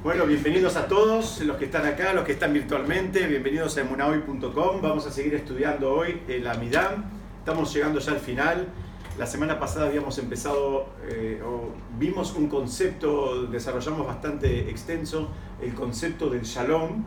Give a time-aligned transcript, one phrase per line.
[0.00, 4.80] Bueno, bienvenidos a todos los que están acá, los que están virtualmente, bienvenidos a emunahoy.com.
[4.80, 7.06] Vamos a seguir estudiando hoy el Amidam.
[7.40, 8.68] Estamos llegando ya al final.
[9.18, 15.30] La semana pasada habíamos empezado, eh, o vimos un concepto, desarrollamos bastante extenso,
[15.60, 17.04] el concepto del shalom,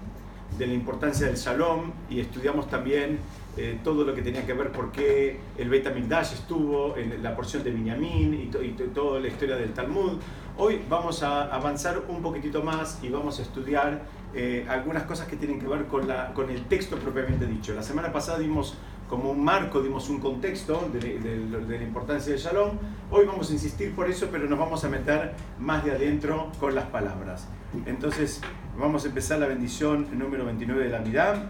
[0.57, 3.19] de la importancia del shalom, y estudiamos también
[3.57, 7.35] eh, todo lo que tenía que ver por qué el Beit HaMikdash estuvo en la
[7.35, 10.19] porción de Binyamin y, y toda la historia del Talmud.
[10.57, 15.35] Hoy vamos a avanzar un poquitito más y vamos a estudiar eh, algunas cosas que
[15.35, 17.73] tienen que ver con, la, con el texto propiamente dicho.
[17.73, 18.75] La semana pasada dimos
[19.09, 22.77] como un marco, dimos un contexto de, de, la importancia del shalom.
[23.09, 26.73] Hoy vamos a insistir por eso, pero nos vamos a meter más de adentro con
[26.73, 27.47] las palabras.
[27.85, 28.39] Entonces,
[28.79, 31.49] vamos a empezar la bendición número 29 de la Midá.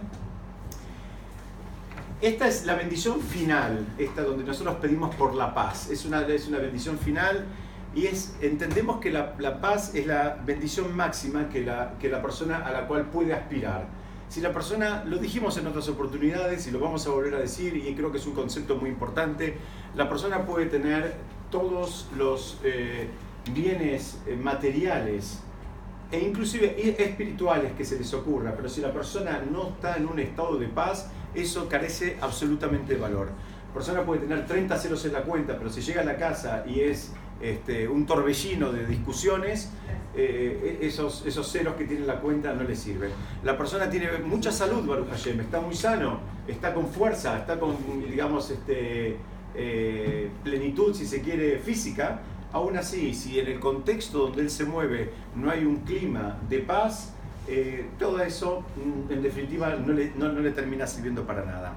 [2.22, 5.90] Esta es la bendición final, esta donde nosotros pedimos por la paz.
[5.90, 7.46] Es una, es una bendición final
[7.96, 8.08] y
[8.42, 12.72] entendemos que la, la, paz es la bendición máxima que la, que la persona a
[12.72, 13.88] la cual puede aspirar.
[14.30, 17.76] Si la persona, lo dijimos en otras oportunidades y lo vamos a volver a decir,
[17.76, 19.58] y creo que es un concepto muy importante,
[19.96, 21.16] la persona puede tener
[21.50, 23.08] todos los eh,
[23.52, 25.40] bienes eh, materiales
[26.12, 30.20] e inclusive espirituales que se les ocurra, pero si la persona no está en un
[30.20, 33.30] estado de paz, eso carece absolutamente de valor.
[33.68, 36.64] La persona puede tener 30 ceros en la cuenta, pero si llega a la casa
[36.68, 39.72] y es este, un torbellino de discusiones,
[40.14, 43.12] eh, esos, esos ceros que tiene la cuenta no le sirven.
[43.44, 47.78] La persona tiene mucha salud, Baruch Hashem, está muy sano, está con fuerza, está con,
[48.10, 49.16] digamos, este,
[49.56, 52.22] eh, plenitud, si se quiere, física.
[52.52, 56.60] Aún así, si en el contexto donde él se mueve no hay un clima de
[56.60, 57.14] paz,
[57.48, 61.74] eh, todo eso, mm, en definitiva, no le, no, no le termina sirviendo para nada.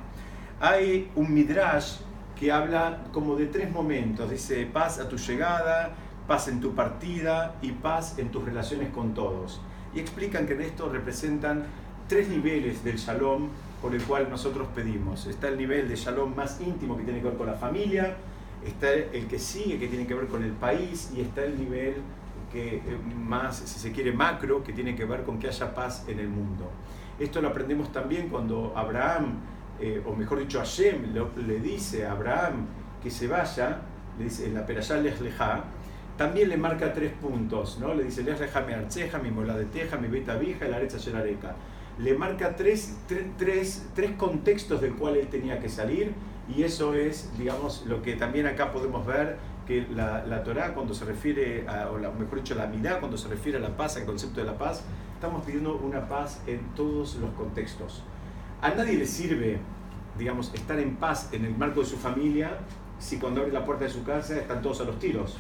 [0.61, 1.97] Hay un midrash
[2.39, 4.31] que habla como de tres momentos.
[4.31, 5.95] Dice paz a tu llegada,
[6.27, 9.61] paz en tu partida y paz en tus relaciones con todos.
[9.95, 11.65] Y explican que en esto representan
[12.09, 13.49] tres niveles del shalom
[13.81, 15.27] por el cual nosotros pedimos.
[15.27, 18.17] Está el nivel de shalom más íntimo que tiene que ver con la familia,
[18.65, 21.97] está el que sigue que tiene que ver con el país y está el nivel
[22.55, 22.83] que eh,
[23.15, 26.29] más, si se quiere, macro, que tiene que ver con que haya paz en el
[26.29, 26.71] mundo.
[27.19, 29.41] Esto lo aprendemos también cuando Abraham
[29.81, 32.67] eh, o mejor dicho, Hashem le, dice a Abraham
[33.03, 33.81] que se vaya,
[34.19, 35.65] le dice en la Perashá Leja,
[36.17, 37.93] también le marca tres puntos, ¿no?
[37.93, 41.57] Le dice Lech Leja mi archeja, mi moladeteja, mi beta vija, la arecha areca.
[41.99, 42.97] Le marca tres,
[43.37, 46.13] tres, tres, contextos del cual él tenía que salir
[46.49, 50.95] y eso es, digamos, lo que también acá podemos ver que la, la Torah cuando
[50.95, 54.05] se refiere, a, o mejor dicho, la Midá cuando se refiere a la paz, al
[54.05, 54.83] concepto de la paz,
[55.15, 58.03] estamos pidiendo una paz en todos los contextos.
[58.61, 59.59] A nadie le sirve,
[60.19, 62.59] digamos, estar en paz en el marco de su familia
[62.99, 65.37] si cuando abre la puerta de su casa están todos a los tiros.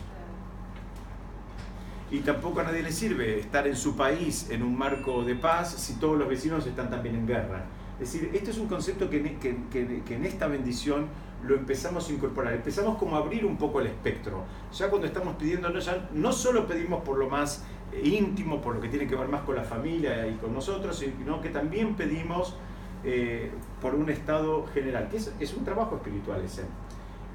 [2.10, 5.72] Y tampoco a nadie le sirve estar en su país en un marco de paz
[5.72, 7.64] si todos los vecinos están también en guerra.
[8.00, 11.06] Es decir, este es un concepto que, que, en esta bendición
[11.46, 12.54] lo empezamos a incorporar.
[12.54, 14.44] Empezamos como a abrir un poco el espectro.
[14.72, 17.64] Ya cuando estamos pidiendo, no, ya no solo pedimos por lo más
[18.02, 21.40] íntimo, por lo que tiene que ver más con la familia y con nosotros, sino
[21.40, 22.56] que también pedimos
[23.04, 23.50] eh,
[23.80, 26.62] por un estado general, que es, un trabajo espiritual ese.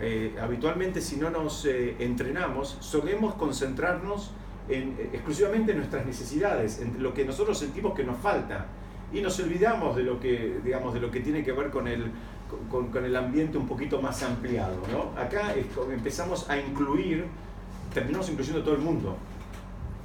[0.01, 4.31] Eh, habitualmente si no nos eh, entrenamos, solemos concentrarnos
[4.69, 8.67] en, exclusivamente en nuestras necesidades, en lo que nosotros sentimos que nos falta,
[9.11, 12.11] y nos olvidamos de lo que, digamos, de lo que tiene que ver con el,
[12.69, 14.77] con, con el ambiente un poquito más ampliado.
[14.91, 15.19] ¿no?
[15.19, 15.53] Acá
[15.91, 17.25] empezamos a incluir,
[17.93, 19.17] terminamos incluyendo todo el mundo.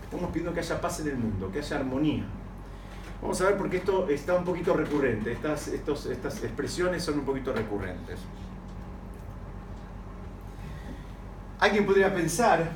[0.03, 2.25] Estamos pidiendo que haya paz en el mundo, que haya armonía.
[3.21, 7.25] Vamos a ver porque esto está un poquito recurrente, estas, estos, estas expresiones son un
[7.25, 8.21] poquito recurrentes.
[11.59, 12.71] Alguien podría pensar,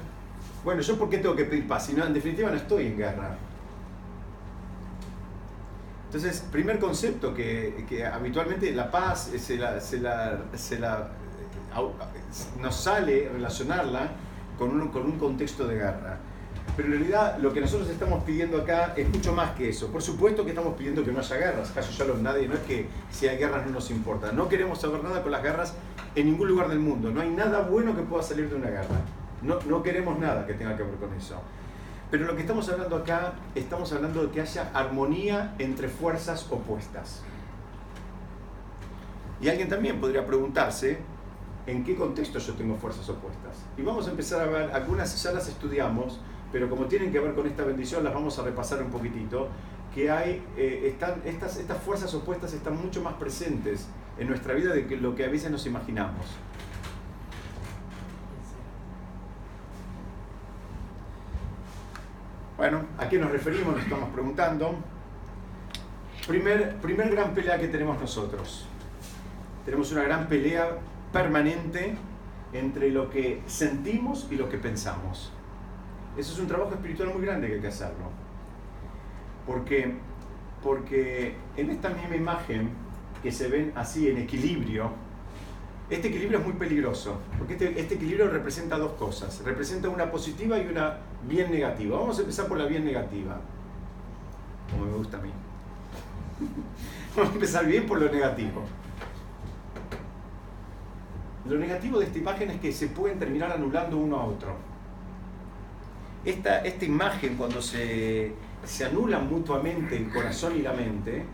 [0.64, 1.86] bueno, ¿yo por qué tengo que pedir paz?
[1.86, 3.36] Si no, en definitiva no estoy en guerra.
[6.08, 11.10] Entonces, primer concepto que, que habitualmente la paz se la, se la, se la,
[12.62, 14.08] nos sale relacionarla
[14.58, 16.18] con un, con un contexto de guerra.
[16.78, 19.88] Pero en realidad lo que nosotros estamos pidiendo acá es mucho más que eso.
[19.88, 21.72] Por supuesto que estamos pidiendo que no haya guerras.
[21.72, 24.32] Caso ya los nadie, no es que si hay guerras no nos importa.
[24.32, 25.74] No queremos saber nada con las guerras
[26.14, 27.10] en ningún lugar del mundo.
[27.10, 28.96] No hay nada bueno que pueda salir de una guerra.
[29.42, 31.42] No, no queremos nada que tenga que ver con eso.
[32.10, 37.22] Pero lo que estamos hablando acá, estamos hablando de que haya armonía entre fuerzas opuestas.
[39.40, 40.98] Y alguien también podría preguntarse,
[41.66, 43.56] ¿en qué contexto yo tengo fuerzas opuestas?
[43.76, 46.18] Y vamos a empezar a ver, algunas ya las estudiamos,
[46.50, 49.48] pero como tienen que ver con esta bendición, las vamos a repasar un poquitito,
[49.94, 53.86] que hay, eh, están, estas, estas fuerzas opuestas están mucho más presentes
[54.18, 56.24] en nuestra vida de lo que a veces nos imaginamos.
[62.58, 63.72] Bueno, ¿a qué nos referimos?
[63.72, 64.74] Nos estamos preguntando.
[66.26, 68.66] Primer, primer gran pelea que tenemos nosotros.
[69.64, 70.76] Tenemos una gran pelea
[71.12, 71.94] permanente
[72.52, 75.30] entre lo que sentimos y lo que pensamos.
[76.16, 78.10] Eso es un trabajo espiritual muy grande que hay que hacerlo.
[79.46, 79.94] Porque,
[80.60, 82.70] porque en esta misma imagen
[83.22, 84.90] que se ven así en equilibrio,
[85.90, 89.42] este equilibrio es muy peligroso, porque este, este, equilibrio representa dos cosas.
[89.44, 91.98] Representa una positiva y una bien negativa.
[91.98, 93.40] Vamos a empezar por la bien negativa,
[94.70, 95.30] como me gusta a mí.
[97.16, 98.62] Vamos a empezar bien por lo negativo.
[101.46, 104.54] Lo negativo de esta imagen es que se pueden terminar anulando uno a otro.
[106.24, 108.34] Esta, esta imagen, cuando se,
[108.64, 111.24] se anulan mutuamente el corazón y la mente,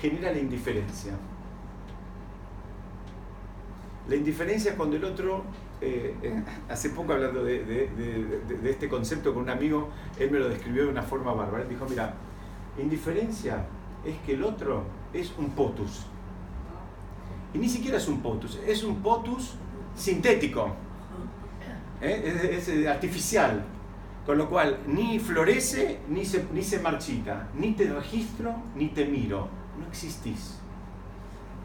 [0.00, 1.12] genera la indiferencia.
[4.08, 5.44] La indiferencia es cuando el otro,
[5.84, 7.88] eh, eh, hace poco hablando de,
[8.64, 11.64] este concepto con un amigo, él me lo describió de una forma bárbara.
[11.64, 12.14] Él dijo, mira,
[12.80, 13.66] indiferencia
[14.04, 16.06] es que el otro es un potus.
[17.52, 19.54] Y ni siquiera es un potus, es un potus
[19.96, 20.74] sintético,
[22.00, 22.52] ¿eh?
[22.56, 23.64] es, artificial.
[24.24, 29.04] Con lo cual, ni florece, ni se, ni se marchita, ni te registro, ni te
[29.04, 29.48] miro.
[29.76, 30.61] No existís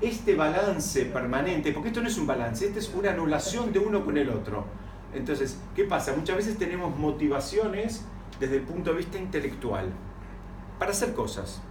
[0.02, 4.06] este balance permanente, porque esto no es un balance, esto es una anulación de uno
[4.06, 4.66] con el otro.
[5.14, 6.14] Entonces, ¿qué pasa?
[6.16, 8.06] Muchas veces tenemos motivaciones
[8.40, 9.90] desde el punto de vista intelectual
[10.78, 11.62] para hacer cosas.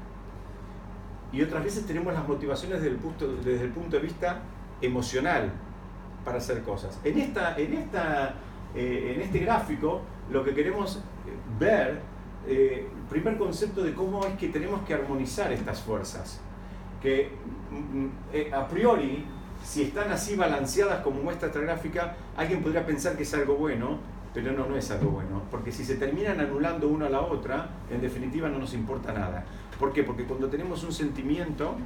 [1.32, 4.40] Y otras veces tenemos las motivaciones desde el punto, desde el punto de vista
[4.80, 5.52] emocional
[6.24, 6.98] para hacer cosas.
[7.04, 8.34] En, esta, en, esta,
[8.74, 10.00] eh, en este gráfico
[10.30, 11.00] lo que queremos
[11.58, 12.00] ver,
[12.48, 16.40] eh, el primer concepto de cómo es que tenemos que armonizar estas fuerzas
[17.00, 17.30] que eh,
[18.52, 19.24] a priori,
[19.62, 23.98] si están así balanceadas como muestra esta gráfica, alguien podría pensar que es algo bueno,
[24.32, 27.70] pero no, no es algo bueno, porque si se terminan anulando una a la otra,
[27.90, 29.44] en definitiva no nos importa nada.
[29.78, 30.02] ¿Por qué?
[30.02, 31.76] Porque cuando tenemos un sentimiento,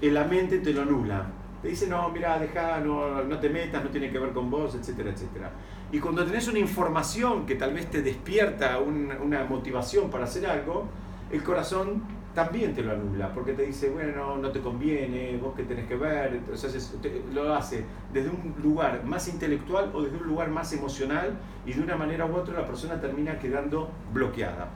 [0.00, 1.26] la mente te lo anula.
[1.60, 4.74] Te dice, no, mira, deja, no, no te metas, no tiene que ver con vos,
[4.74, 5.50] etcétera, etcétera.
[5.92, 10.88] Y cuando tenés una información que tal vez te despierta una motivación para hacer algo,
[11.30, 12.02] el corazón
[12.34, 15.96] también te lo anula, porque te dice, bueno, no te conviene, vos que tenés que
[15.96, 16.94] ver, entonces
[17.32, 21.82] lo hace desde un lugar más intelectual o desde un lugar más emocional y de
[21.82, 24.70] una manera u otra la persona termina quedando bloqueada.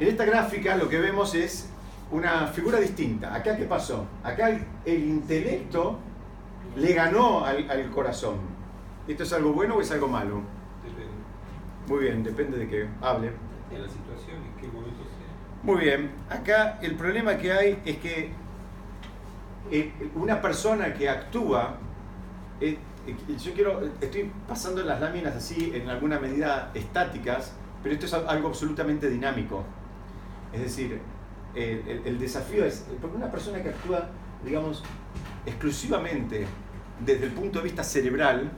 [0.00, 1.68] En esta gráfica lo que vemos es
[2.10, 3.34] una figura distinta.
[3.34, 4.06] Acá qué pasó?
[4.24, 4.48] Acá
[4.84, 5.98] el, intelecto
[6.76, 8.36] le ganó al, al corazón.
[9.06, 10.42] ¿Esto es algo bueno o es algo malo?
[11.92, 13.32] Muy bien, depende de que hable.
[13.70, 15.62] De la situación, en qué momento sea.
[15.62, 18.30] Muy bien, acá el problema que hay es que
[19.70, 21.76] eh, una persona que actúa,
[22.62, 27.52] eh, eh, yo quiero, estoy pasando las láminas así en alguna medida estáticas,
[27.82, 29.62] pero esto es algo absolutamente dinámico.
[30.50, 30.98] Es decir,
[31.54, 34.08] el, el desafío es, porque una persona que actúa,
[34.42, 34.82] digamos,
[35.44, 36.46] exclusivamente
[37.04, 38.50] desde el punto de vista cerebral,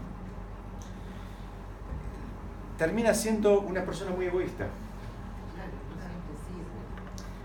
[2.78, 4.66] termina siendo una persona muy egoísta.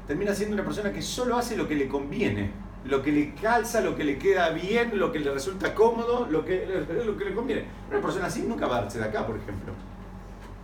[0.08, 2.52] Termina siendo una persona que solo hace lo que le conviene,
[2.86, 6.44] lo que le calza, lo que le queda bien, lo que le resulta cómodo, lo
[6.44, 6.66] que,
[7.06, 7.66] lo que le conviene.
[7.90, 9.74] Una persona así nunca va a darse de acá, por ejemplo.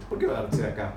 [0.09, 0.95] ¿Por qué va a darse de acá?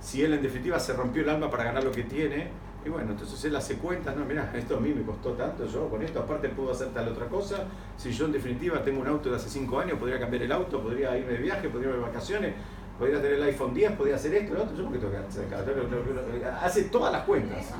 [0.00, 2.48] Si él en definitiva se rompió el alma para ganar lo que tiene,
[2.84, 5.88] y bueno, entonces él hace cuentas, no, mira, esto a mí me costó tanto, yo
[5.90, 7.64] con esto aparte puedo hacer tal otra cosa,
[7.96, 10.80] si yo en definitiva tengo un auto de hace 5 años, podría cambiar el auto,
[10.80, 12.54] podría irme de viaje, podría irme de vacaciones,
[13.00, 15.46] podría tener el iPhone 10, podría hacer esto, lo otro, yo porque tengo que hacer
[15.46, 16.60] acá.
[16.62, 17.72] Hace todas las cuentas.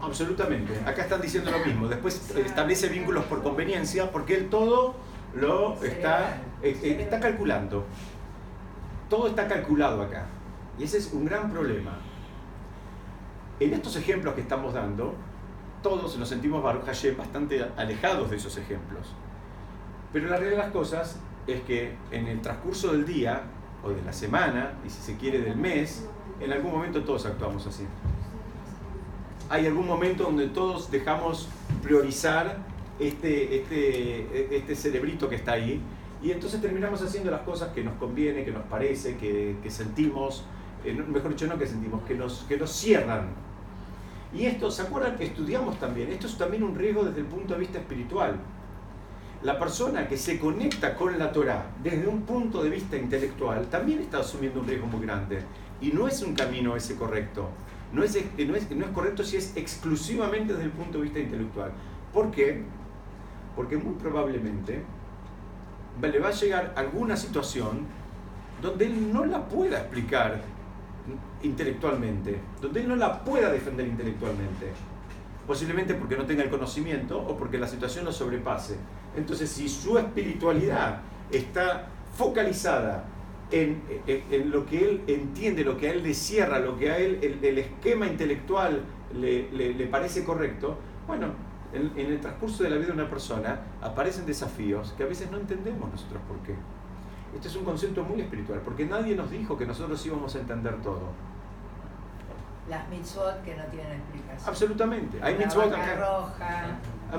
[0.00, 0.80] Absolutamente.
[0.86, 1.88] Acá están diciendo lo mismo.
[1.88, 4.94] Después establece vínculos por conveniencia porque él todo
[5.34, 7.84] lo está, eh, eh, está calculando.
[9.10, 10.24] Todo está calculado acá.
[10.78, 11.98] Y ese es un gran problema.
[13.60, 15.14] En estos ejemplos que estamos dando,
[15.82, 19.14] todos nos sentimos Baruch Hashem bastante alejados de esos ejemplos.
[20.12, 23.42] Pero la realidad de las cosas es que en el transcurso del día,
[23.82, 26.06] o de la semana, y si se quiere del mes,
[26.40, 27.84] en algún momento todos actuamos así.
[29.48, 31.48] Hay algún momento donde todos dejamos
[31.82, 32.58] priorizar
[32.98, 35.80] este, este, este cerebrito que está ahí,
[36.22, 40.44] y entonces terminamos haciendo las cosas que nos conviene, que nos parece, que, sentimos,
[40.84, 43.28] eh, mejor dicho, no que sentimos, que nos, que nos cierran.
[44.34, 46.12] Y esto, ¿se acuerdan que estudiamos también?
[46.12, 48.36] Esto es también un riesgo desde el punto de vista espiritual
[49.42, 54.00] la persona que se conecta con la Torah desde un punto de vista intelectual también
[54.00, 55.42] está asumiendo un riesgo muy grande.
[55.80, 57.48] Y no es un camino ese correcto.
[57.92, 61.20] No es, no es, no es correcto si es exclusivamente desde el punto de vista
[61.20, 61.72] intelectual.
[62.12, 62.62] ¿Por qué?
[63.56, 64.82] Porque muy probablemente
[66.00, 67.86] le va a llegar alguna situación
[68.62, 70.40] donde él no la pueda explicar
[71.42, 74.70] intelectualmente, donde él no la pueda defender intelectualmente.
[75.46, 78.76] Posiblemente porque no tenga el conocimiento o porque la situación lo sobrepase.
[79.16, 81.00] Entonces, si su espiritualidad
[81.32, 83.04] está focalizada
[83.50, 83.82] en,
[84.50, 87.58] lo que él entiende, lo que a él le cierra, lo que a él el,
[87.58, 88.82] esquema intelectual
[89.14, 91.28] le, parece correcto, bueno,
[91.72, 95.30] en, en, el transcurso de la vida de una persona aparecen desafíos que a veces
[95.30, 96.54] no entendemos nosotros por qué.
[97.34, 100.80] Este es un concepto muy espiritual, porque nadie nos dijo que nosotros íbamos a entender
[100.82, 101.12] todo.
[102.70, 104.48] Las mitzvot que no tienen explicación.
[104.48, 105.18] Absolutamente.
[105.20, 105.96] Hay mitzvot acá.
[105.96, 106.78] Roja,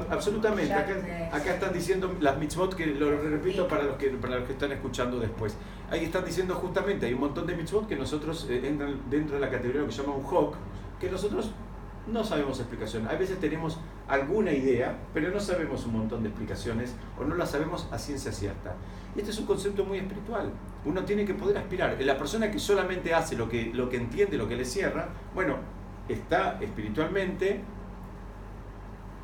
[0.09, 0.73] absolutamente.
[0.73, 4.71] Acá, están diciendo las mitzvot que lo repito para los que para los que están
[4.71, 5.57] escuchando después.
[5.91, 9.41] Ahí están diciendo justamente, hay un montón de mitzvot que nosotros eh, entran dentro de
[9.41, 10.55] la categoría que se llama un hok,
[11.01, 11.51] que nosotros
[12.07, 13.07] no sabemos explicación.
[13.09, 13.77] A veces tenemos
[14.07, 18.31] alguna idea, pero no sabemos un montón de explicaciones o no las sabemos a ciencia
[18.31, 18.75] cierta.
[19.15, 20.51] Este es un concepto muy espiritual.
[20.85, 21.95] Uno tiene que poder aspirar.
[22.01, 25.57] La persona que solamente hace lo que, lo que entiende, lo que le cierra, bueno,
[26.07, 27.61] está espiritualmente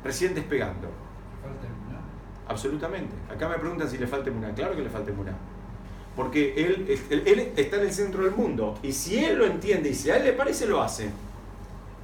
[0.04, 0.88] recién despegando.
[1.42, 1.68] ¿Falta
[2.48, 3.14] Absolutamente.
[3.30, 4.54] Acá me preguntan si le falta emuná.
[4.54, 5.36] Claro que le falta emuná.
[6.16, 8.78] Porque él, él está en el centro del mundo.
[8.82, 11.10] Y si él lo entiende y si a él le parece, lo hace.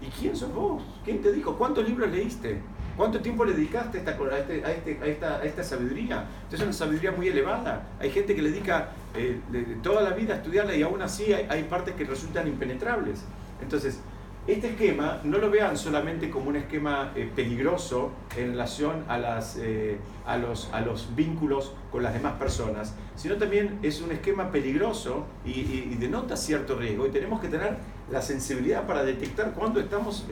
[0.02, 0.82] ¿Y quién sos vos?
[1.04, 1.56] ¿Quién te dijo?
[1.56, 2.60] ¿Cuántos libros leíste?
[2.96, 6.26] ¿Cuánto tiempo le dedicaste a esta, a, este, este, a esta, sabiduría?
[6.50, 7.88] es una sabiduría muy elevada.
[7.98, 9.40] Hay gente que le dedica eh,
[9.82, 13.24] toda la vida a estudiarla y aún así hay, partes que resultan impenetrables.
[13.60, 13.98] Entonces,
[14.46, 19.56] este esquema no lo vean solamente como un esquema eh, peligroso en relación a, las,
[19.58, 24.52] eh, a, los, a los vínculos con las demás personas, sino también es un esquema
[24.52, 27.78] peligroso y, denota cierto riesgo y tenemos que tener
[28.10, 29.82] la sensibilidad para detectar cuándo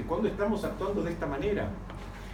[0.07, 1.71] cuándo estamos actuando de esta manera.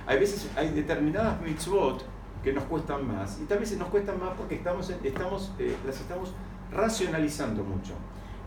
[0.09, 2.03] Hay veces hay determinadas mitzvot
[2.43, 6.01] que nos cuestan más y tal vez nos cuestan más porque estamos, estamos, eh, las
[6.01, 6.33] estamos
[6.73, 7.93] racionalizando mucho.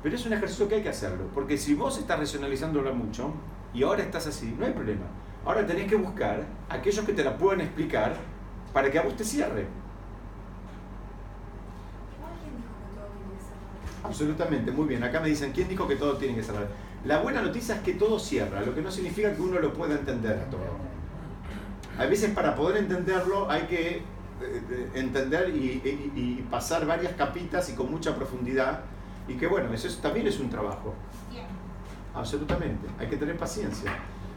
[0.02, 3.32] Pero es un ejercicio que hay que hacerlo, porque si vos estás racionalizándola mucho
[3.76, 5.06] y ahora estás así, no hay problema.
[5.46, 8.16] Ahora tenés que buscar aquellos que te la puedan explicar
[8.74, 9.68] para que a vos te cierre.
[14.04, 15.04] Absolutamente, muy bien.
[15.04, 16.68] Acá me dicen, ¿quién dijo que todo tiene que cerrar?
[17.06, 19.94] La buena noticia es que todo cierra, lo que no significa que uno lo pueda
[19.94, 20.91] entender todo.
[21.98, 24.02] A veces para poder entenderlo hay que eh,
[24.42, 28.82] eh, entender y, pasar varias capitas y con mucha profundidad.
[29.28, 30.94] Y que bueno, eso también es un trabajo.
[32.14, 33.92] Absolutamente, hay que tener paciencia.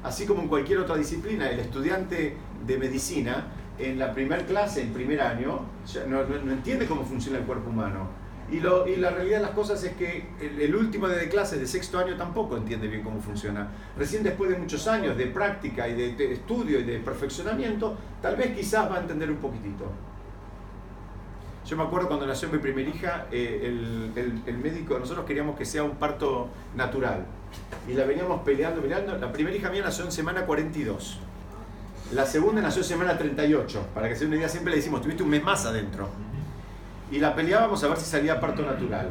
[0.05, 3.47] Así como en cualquier otra disciplina, el estudiante de medicina
[3.79, 5.63] en la primera clase, en primer año,
[6.09, 9.83] no entiende cómo funciona el cuerpo humano y, lo, y, la realidad de las cosas
[9.85, 13.69] es que el, último de clases de sexto año tampoco entiende bien cómo funciona.
[13.97, 18.55] Recién después de muchos años de práctica y de, estudio y de perfeccionamiento, tal vez
[18.55, 19.91] quizás va a entender un poquitito.
[21.65, 25.65] Yo me acuerdo cuando nació mi primera hija, eh, el, el, médico, nosotros queríamos que
[25.65, 27.25] sea un parto natural.
[27.89, 29.17] Y la veníamos peleando, mirando.
[29.17, 31.19] La primera hija mía nació en semana 42.
[32.13, 33.87] La segunda nació en semana 38.
[33.95, 36.11] Para que se una idea, siempre le decimos, tuviste un mes más adentro
[37.11, 39.11] y la peleábamos a ver si salía parto natural.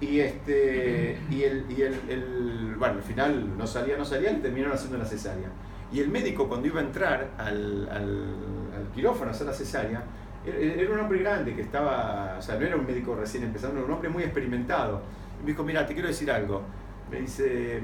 [0.00, 4.74] Y, este, y, el, y el, bueno, al final no salía, no salía, y terminaron
[4.74, 5.48] haciendo la cesárea.
[5.90, 10.02] Y el médico cuando iba a entrar al, al, quirófano a hacer la cesárea,
[10.44, 13.86] era un hombre grande que estaba, o sea, no era un médico recién empezando, era
[13.86, 15.00] un hombre muy experimentado.
[15.40, 16.62] Y me dijo, mira, te quiero decir algo.
[17.10, 17.80] Me dice,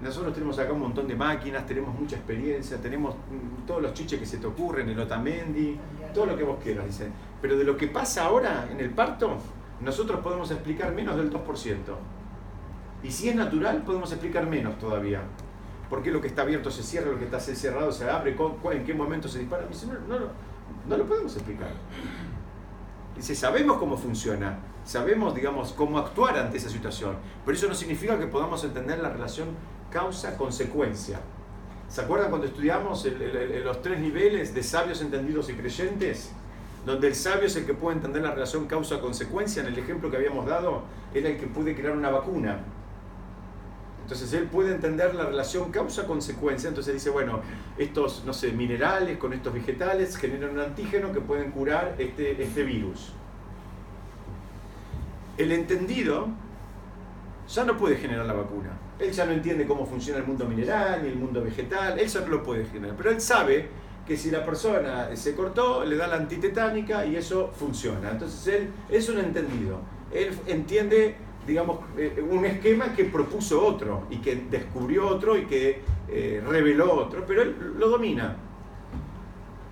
[0.00, 4.18] nosotros tenemos acá un montón de máquinas, tenemos mucha experiencia, tenemos mm, todos los chiches
[4.18, 5.78] que se te ocurren, el Otamendi,
[6.14, 7.10] todo lo que vos quieras, dice.
[7.42, 9.36] Pero de lo que pasa ahora en el parto,
[9.80, 11.76] nosotros podemos explicar menos del 2%.
[13.02, 15.22] Y si es natural, podemos explicar menos todavía.
[15.90, 18.34] ¿Por qué lo que está abierto se cierra, lo que está cerrado se abre,
[18.72, 19.66] en qué momento se dispara?
[19.66, 20.26] Dice, no, no,
[20.88, 21.68] no lo podemos explicar.
[23.14, 28.18] Dice, sabemos cómo funciona, sabemos, digamos, cómo actuar ante esa situación, pero eso no significa
[28.18, 29.48] que podamos entender la relación
[29.90, 31.20] causa-consecuencia.
[31.94, 33.06] ¿Se acuerdan cuando estudiamos
[33.62, 36.32] los tres niveles de sabios entendidos y creyentes?
[36.84, 39.62] Donde el sabio es el que puede entender la relación causa-consecuencia.
[39.62, 40.82] En el ejemplo que habíamos dado,
[41.14, 42.58] era el que puede crear una vacuna.
[44.02, 46.68] Entonces él puede entender la relación causa-consecuencia.
[46.68, 47.42] Entonces dice, bueno,
[47.78, 52.64] estos, no sé, minerales con estos vegetales generan un antígeno que pueden curar este, este
[52.64, 53.12] virus.
[55.38, 56.26] El entendido
[57.48, 58.70] ya no puede generar la vacuna.
[58.98, 62.20] Él ya no entiende cómo funciona el mundo mineral ni el mundo vegetal, él ya
[62.20, 62.96] no lo puede generar.
[62.96, 63.68] Pero él sabe
[64.06, 68.10] que si la persona se cortó, le da la antitetánica y eso funciona.
[68.10, 69.80] Entonces él es un entendido.
[70.12, 75.80] Él entiende, digamos, eh, un esquema que propuso otro y que descubrió otro y que
[76.08, 78.36] eh, reveló otro, pero él lo domina.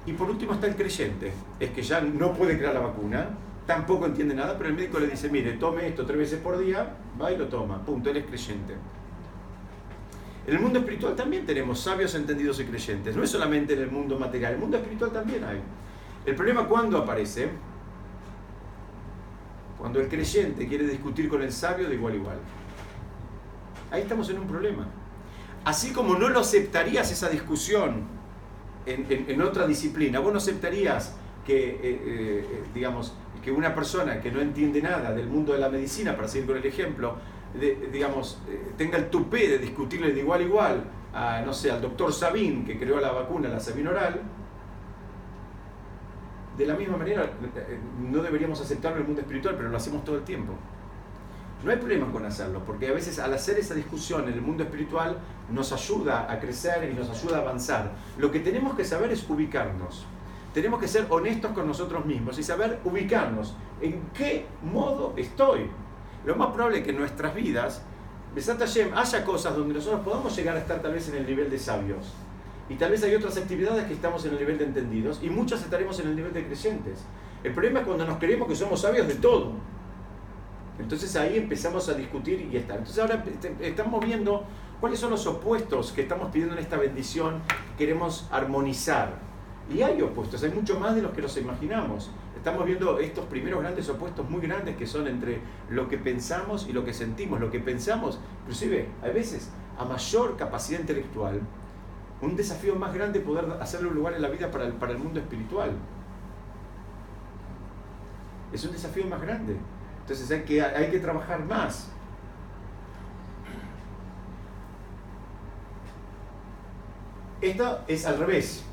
[0.05, 3.29] Y por último está el creyente, es que ya no puede crear la vacuna,
[3.67, 6.97] tampoco entiende nada, pero el médico le dice, mire, tome esto tres veces por día,
[7.21, 8.75] va y lo toma, punto, él es creyente.
[10.47, 13.91] En el mundo espiritual también tenemos sabios, entendidos y creyentes, no es solamente en el
[13.91, 15.61] mundo material, en el mundo espiritual también hay.
[16.27, 17.49] El problema cuando aparece,
[19.79, 22.37] cuando el creyente quiere discutir con el sabio de igual a igual.
[23.91, 24.87] Ahí estamos en un problema.
[25.65, 28.05] Así como no lo aceptarías esa discusión
[28.85, 31.15] en, otra disciplina, vos no aceptarías
[31.47, 35.69] que, eh, eh, digamos, que una persona que no entiende nada del mundo de la
[35.69, 37.17] medicina, para seguir con el ejemplo,
[37.55, 41.81] digamos, eh, tenga el tupé de discutirle de igual a igual a, no sé, al
[41.81, 44.23] doctor Sabin, que creó la vacuna, la Sabin oral,
[46.57, 47.31] de la misma manera
[47.99, 50.53] no deberíamos aceptarlo en el mundo espiritual, pero lo hacemos todo el tiempo.
[51.65, 54.65] No hay problema con hacerlo, porque a veces al hacer esa discusión en el mundo
[54.65, 55.19] espiritual
[55.51, 57.93] nos ayuda a crecer y nos ayuda a avanzar.
[58.19, 60.05] Lo que tenemos que saber es ubicarnos.
[60.53, 63.55] Tenemos que ser honestos con nosotros mismos y saber ubicarnos.
[63.81, 65.71] ¿En qué modo estoy?
[66.25, 67.83] Lo más probable es que en nuestras vidas,
[68.35, 71.59] Besat haya cosas donde nosotros podamos llegar a estar tal vez en el nivel de
[71.59, 72.13] sabios.
[72.69, 75.63] Y tal vez hay otras actividades que estamos en el nivel de entendidos y muchas
[75.63, 77.01] estaremos en el nivel de creyentes.
[77.45, 79.53] El problema es cuando nos creemos que somos sabios de todo.
[80.79, 82.75] Entonces ahí empezamos a discutir y está.
[82.75, 83.25] Entonces ahora
[83.61, 84.45] estamos viendo
[84.81, 87.41] cuáles son los opuestos que estamos pidiendo en esta bendición.
[87.77, 89.19] Queremos armonizar.
[89.73, 92.11] Y hay opuestos, hay mucho más de los que nos imaginamos.
[92.43, 95.39] Estamos viendo estos primeros grandes opuestos muy grandes que son entre
[95.71, 97.39] lo que pensamos y lo que sentimos.
[97.39, 101.41] Lo que pensamos, inclusive a veces a mayor capacidad intelectual,
[102.21, 104.99] un desafío más grande poder hacerle un lugar en la vida para el, para el
[104.99, 105.71] mundo espiritual.
[108.53, 109.57] Es un desafío más grande.
[110.01, 111.91] Entonces hay que, hay que trabajar más.
[117.41, 118.65] Esto es al revés.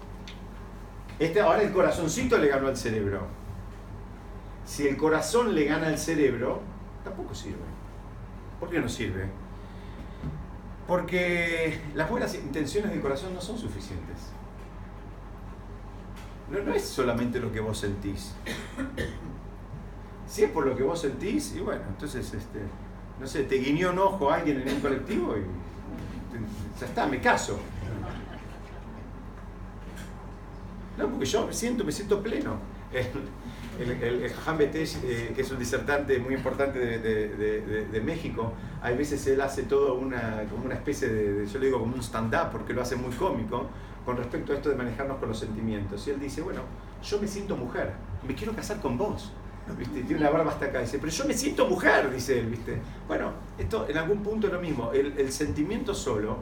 [1.19, 3.37] Este, ahora el corazoncito le ganó al cerebro.
[4.69, 6.61] Si el corazón le gana al cerebro,
[7.03, 7.57] tampoco sirve.
[8.59, 9.27] ¿Por qué no sirve?
[10.87, 14.17] Porque las buenas intenciones del corazón no son suficientes.
[16.51, 18.35] No, es solamente lo que vos sentís.
[20.27, 22.59] Si es por lo que vos sentís, y bueno, entonces, este,
[23.19, 27.19] no sé, te guiñó un ojo a alguien en un colectivo y ya está, me
[27.19, 27.59] caso.
[30.95, 32.59] No, porque yo me siento, me siento pleno.
[33.79, 39.39] El, el, el, eh, que es un disertante muy importante de, México, hay veces él
[39.39, 42.81] hace todo una, como una especie de, yo le digo como un stand-up, porque lo
[42.81, 43.67] hace muy cómico,
[44.05, 46.05] con respecto a esto de manejarnos con los sentimientos.
[46.07, 46.61] Y él dice, bueno,
[47.01, 47.93] yo me siento mujer,
[48.27, 49.31] me quiero casar con vos.
[49.93, 50.81] Tiene una barba hasta acá.
[50.81, 52.81] Dice, pero yo me siento mujer, dice él, ¿viste?
[53.07, 54.91] Bueno, esto en algún punto es lo mismo.
[54.91, 56.37] El, sentimiento solo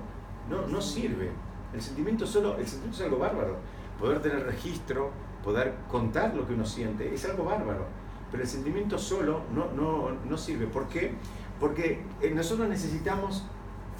[0.49, 1.29] no, no sirve.
[1.73, 3.57] El sentimiento solo, el sentimiento es algo bárbaro.
[3.99, 5.11] Poder tener registro,
[5.43, 7.85] poder contar lo que uno siente, es algo bárbaro.
[8.31, 10.67] Pero el sentimiento solo no, no, no sirve.
[10.67, 11.13] ¿Por qué?
[11.59, 13.45] Porque eh, nosotros necesitamos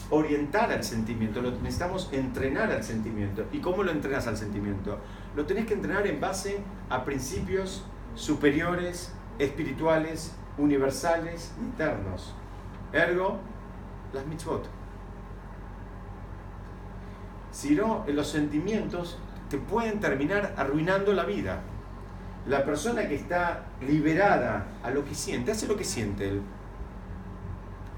[0.10, 3.46] orientar al sentimiento, necesitamos entrenar al sentimiento.
[3.52, 5.00] ¿Y cómo lo entrenas al sentimiento?
[5.36, 12.34] Lo tenés que entrenar en base a principios superiores espirituales, universales eternos.
[12.92, 13.40] Ergo,
[14.14, 14.68] las mitzvot.
[17.52, 19.18] Si no, los sentimientos
[19.50, 21.62] te pueden terminar arruinando la vida.
[22.48, 26.42] La persona que está liberada a lo que siente, hace lo que siente él,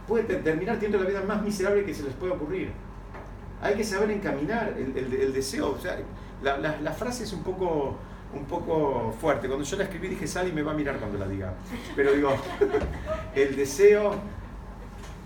[0.07, 2.71] puede terminar teniendo la vida más miserable que se les pueda ocurrir.
[3.62, 5.71] Hay que saber encaminar el, deseo.
[5.71, 5.97] O sea,
[6.41, 7.97] la, frase es un poco
[8.33, 9.47] un poco fuerte.
[9.47, 11.53] Cuando yo la escribí dije, Sally me va a mirar cuando la diga.
[11.95, 12.35] Pero digo,
[13.35, 14.15] el deseo,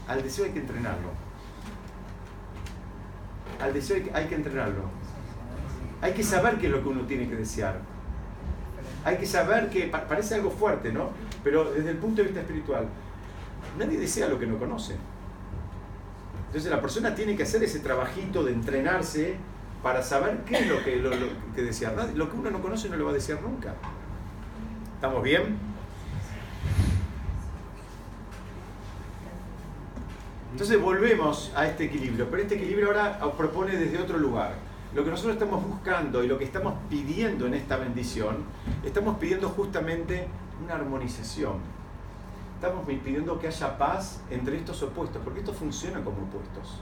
[0.08, 1.10] al deseo hay que entrenarlo.
[3.62, 4.84] Al deseo hay que entrenarlo.
[6.04, 7.80] Hay que saber qué es lo que uno tiene que desear.
[9.06, 11.12] Hay que saber que parece algo fuerte, ¿no?
[11.46, 12.88] Pero desde el punto de vista espiritual,
[13.80, 14.98] nadie desea lo que no conoce.
[16.48, 19.38] Entonces la persona tiene que hacer ese trabajito de entrenarse
[19.82, 21.12] para saber qué es lo que, lo,
[21.56, 21.96] que desear.
[22.16, 23.74] Lo que uno no conoce no lo va a desear nunca.
[24.96, 25.58] ¿Estamos bien?
[30.52, 34.63] Entonces volvemos a este equilibrio, pero este equilibrio ahora propone desde otro lugar.
[34.96, 38.38] Lo que nosotros estamos buscando y lo que estamos pidiendo en esta bendición,
[38.84, 40.28] estamos pidiendo justamente
[40.64, 41.56] una armonización.
[42.56, 46.80] Estamos pidiendo que haya paz entre estos opuestos, porque estos funcionan como opuestos.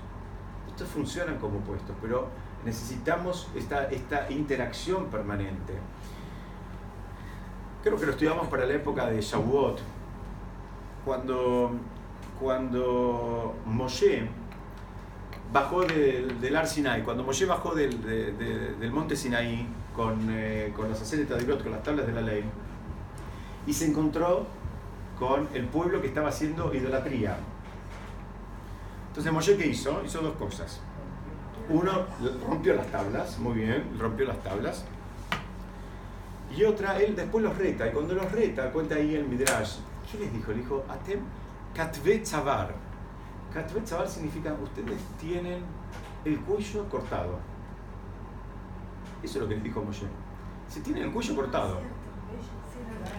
[0.67, 2.27] Estos funcionan como opuestos, pero
[2.65, 5.73] necesitamos esta, interacción permanente.
[7.81, 9.79] Creo que lo estudiamos para la época de Shavuot,
[11.05, 11.71] cuando,
[12.39, 14.27] cuando Moshe
[15.51, 20.89] bajó del, del Ar Sinai, cuando Moshe bajó del, del monte Sinaí, con, eh, con
[20.89, 22.43] las aceres de con las tablas de la ley,
[23.67, 24.47] y se encontró
[25.19, 27.37] con el pueblo que estaba haciendo idolatría.
[29.09, 30.01] Entonces Moshe, ¿qué hizo?
[30.05, 30.79] Hizo dos cosas.
[31.69, 31.91] Uno,
[32.47, 34.85] rompió las tablas, muy bien, rompió las tablas.
[36.55, 39.77] Y otra, él después los reta, y cuando los reta, cuenta ahí el Midrash,
[40.09, 40.51] ¿qué les dijo?
[40.51, 41.19] Le dijo, Atem
[41.73, 42.73] katve tzavar.
[43.53, 45.63] Katve tzavar significa, ustedes tienen
[46.23, 47.39] el cuello cortado.
[49.23, 50.05] Eso es lo que les dijo Moshe.
[50.67, 51.79] Se tienen el cuello cortado.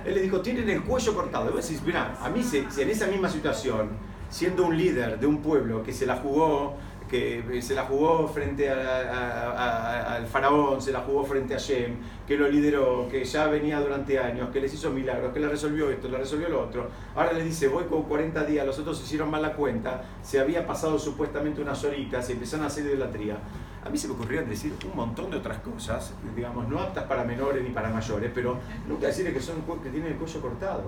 [0.04, 1.50] Él le dijo, tienen el cuello cortado.
[1.50, 3.90] Y vos decís, mira, a mí si en esa misma situación,
[4.30, 6.76] siendo un líder de un pueblo que se la jugó
[7.12, 11.96] que se la jugó frente al faraón, se la jugó frente a Shem,
[12.27, 15.90] que lo lideró, que ya venía durante años, que les hizo milagros, que le resolvió
[15.90, 16.88] esto, le resolvió lo otro.
[17.14, 20.66] Ahora les dice, voy con 40 días, los otros hicieron mal la cuenta, se había
[20.66, 23.37] pasado supuestamente unas horitas, se empezaron a hacer idolatría.
[23.85, 27.25] A mí se me ocurría decir un montón de otras cosas, digamos, no aptas para
[27.25, 28.57] menores ni para mayores, pero
[28.88, 30.85] nunca decirle que, son, que tienen el cuello cortado.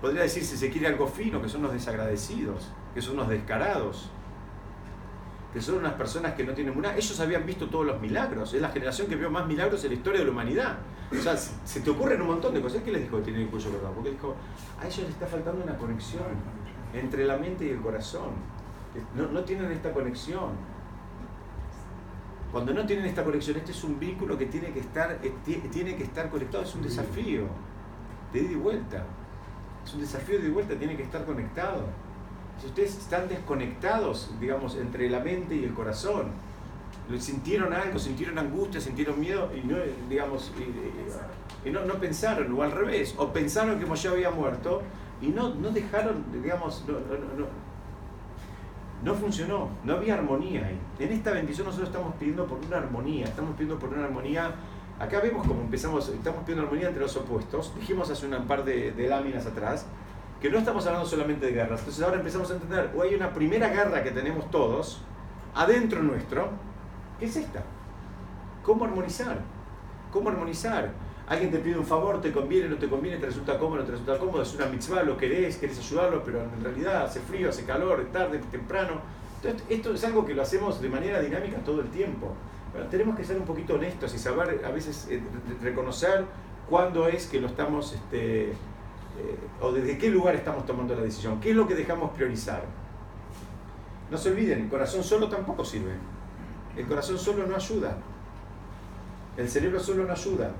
[0.00, 4.12] Podría decir, si se quiere, algo fino, que son los desagradecidos, que son los descarados
[5.52, 6.94] que son unas personas que no tienen una...
[6.94, 9.96] Ellos habían visto todos los milagros, es la generación que vio más milagros en la
[9.96, 10.78] historia de la humanidad.
[11.10, 12.82] O sea, se te ocurren un montón de cosas.
[12.82, 13.94] ¿Qué les dijo que tienen el cuello cortado?
[13.94, 14.36] Porque dijo,
[14.78, 16.26] a ellos les está faltando una conexión
[16.92, 18.30] entre la mente y el corazón.
[19.16, 20.50] No, no tienen esta conexión.
[22.52, 26.02] Cuando no tienen esta conexión, este es un vínculo que tiene que estar, tiene que
[26.02, 27.46] estar conectado, es un desafío
[28.32, 29.04] de ida y vuelta.
[29.84, 31.84] Es un desafío de ida y vuelta, tiene que estar conectado
[32.66, 36.26] ustedes están desconectados, digamos, entre la mente y el corazón,
[37.18, 39.76] sintieron algo, sintieron angustia, sintieron miedo y no,
[40.08, 40.52] digamos,
[41.64, 44.82] y, no, pensaron, o al revés, o pensaron que Moshe había muerto
[45.22, 46.94] y no, no dejaron, digamos, no,
[49.02, 50.78] no, funcionó, no había armonía ahí.
[50.98, 54.54] En esta bendición nosotros estamos pidiendo por una armonía, estamos pidiendo por una armonía.
[54.98, 57.72] Acá vemos cómo empezamos, estamos pidiendo armonía entre los opuestos.
[57.78, 59.86] Dijimos hace un par de láminas atrás
[60.40, 61.80] que no estamos hablando solamente de guerras.
[61.80, 65.00] Entonces ahora empezamos a entender, o hay una primera guerra que tenemos todos,
[65.54, 66.50] adentro nuestro,
[67.18, 67.62] ¿qué es esta?
[68.62, 69.38] ¿Cómo armonizar?
[70.12, 70.90] ¿Cómo armonizar?
[71.26, 73.92] Alguien te pide un favor, te conviene, no te conviene, te resulta cómodo, no te
[73.92, 77.64] resulta cómodo, es una mitzvah, lo querés, querés ayudarlo, pero en realidad hace frío, hace
[77.64, 79.00] calor, es tarde, temprano.
[79.42, 82.32] Entonces, esto es algo que lo hacemos de manera dinámica todo el tiempo.
[82.72, 85.20] Pero tenemos que ser un poquito honestos y saber a veces eh,
[85.62, 86.24] reconocer
[86.68, 88.54] cuándo es que lo estamos este,
[89.18, 92.62] eh, o desde qué lugar estamos tomando la decisión, qué es lo que dejamos priorizar.
[94.10, 95.92] No se olviden, el corazón solo tampoco sirve.
[96.76, 97.96] El corazón solo no ayuda.
[99.36, 100.52] El cerebro solo no ayuda.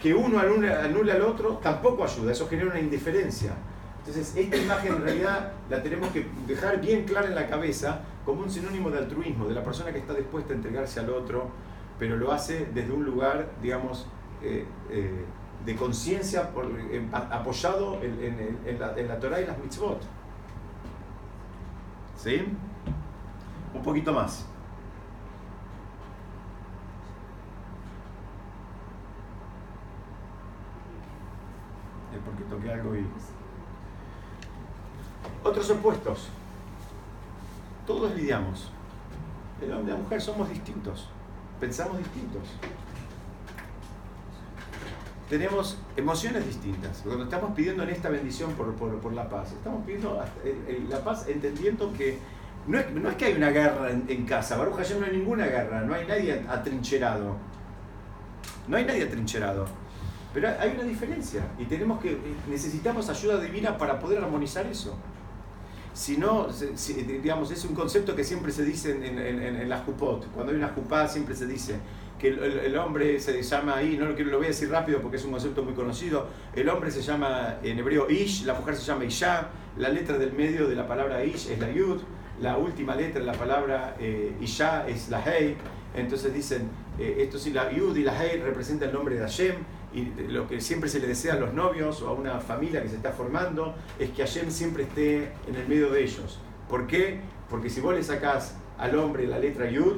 [0.00, 3.52] Que uno anule, al otro tampoco ayuda, eso genera una indiferencia.
[4.00, 8.42] Entonces, esta imagen en realidad la tenemos que dejar bien clara en la cabeza como
[8.42, 11.50] un sinónimo de altruismo, de la persona que está dispuesta a entregarse al otro,
[12.00, 14.08] pero lo hace desde un lugar, digamos,
[14.42, 15.24] eh, eh,
[15.64, 16.50] de conciencia
[17.30, 20.00] apoyado en, la, en, la, Torah y las mitzvot.
[22.16, 22.44] ¿Sí?
[23.74, 24.46] Un poquito más.
[32.12, 33.06] Es porque toqué algo y...
[35.44, 36.28] Otros opuestos.
[37.86, 38.70] Todos lidiamos.
[39.60, 41.08] El hombre y la mujer somos distintos.
[41.60, 42.42] Pensamos distintos
[45.32, 47.00] tenemos emociones distintas.
[47.02, 50.22] Cuando estamos pidiendo en esta bendición por, por, la paz, estamos pidiendo
[50.90, 52.18] la paz entendiendo que
[52.66, 55.46] no es, no es que hay una guerra en, casa, Baruch Hashem no hay ninguna
[55.46, 57.36] guerra, no hay nadie atrincherado.
[58.68, 59.64] No hay nadie atrincherado.
[60.34, 64.98] Pero hay una diferencia y tenemos que, necesitamos ayuda divina para poder armonizar eso.
[65.94, 66.48] Si no,
[67.22, 70.30] digamos, es un concepto que siempre se dice en, en, en, la jupot.
[70.34, 71.76] Cuando hay una jupá siempre se dice,
[72.22, 75.24] que el, hombre se llama ahí, no lo, lo voy a decir rápido porque es
[75.24, 79.04] un concepto muy conocido, el hombre se llama en hebreo Ish, la mujer se llama
[79.04, 82.00] Isha, la letra del medio de la palabra Ish es la Yud,
[82.40, 85.56] la última letra de la palabra eh, Isha es la Hei,
[85.96, 89.56] entonces dicen, eh, esto sí, la Yud y la Hei representan el nombre de Hashem,
[89.92, 92.88] y lo que siempre se le desea a los novios o a una familia que
[92.88, 96.38] se está formando es que Hashem siempre esté en el medio de ellos.
[96.68, 97.20] ¿Por qué?
[97.50, 99.96] Porque si vos le sacás al hombre la letra Yud,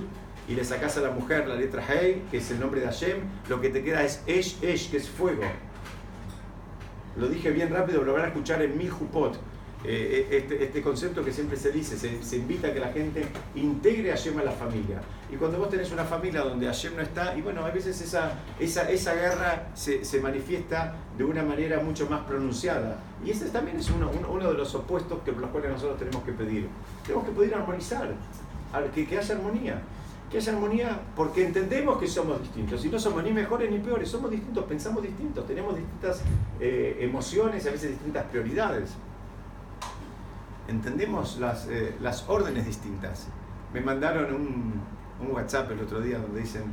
[0.49, 3.19] y le sacas a la mujer la letra Hei, que es el nombre de Hashem,
[3.49, 5.43] lo que te queda es Esh Esh, que es fuego.
[7.17, 9.39] Lo dije bien rápido, lo van a escuchar en mi Jupot.
[9.87, 13.27] Eh, eh, este, este, concepto que siempre se dice, se, invita a que la gente
[13.55, 15.03] integre a Hashem a la familia.
[15.31, 18.33] Y cuando vos tenés una familia donde Hashem no está, y bueno, a veces esa,
[18.59, 22.97] esa, esa guerra se, manifiesta de una manera mucho más pronunciada.
[23.23, 26.33] Y ese también es uno, uno, de los opuestos que los cuales nosotros tenemos que
[26.33, 26.67] pedir.
[27.03, 28.09] Tenemos que pedir armonizar,
[28.95, 29.83] que, que haya armonía.
[30.31, 34.09] Que haya armonía porque entendemos que somos distintos y no somos ni mejores ni peores,
[34.09, 36.23] somos distintos, pensamos distintos, tenemos distintas
[36.61, 38.95] eh, emociones, a veces distintas prioridades.
[40.67, 43.29] Entendemos las, eh, las órdenes distintas.
[43.73, 44.81] Me mandaron un,
[45.21, 46.65] un, WhatsApp el otro día donde dicen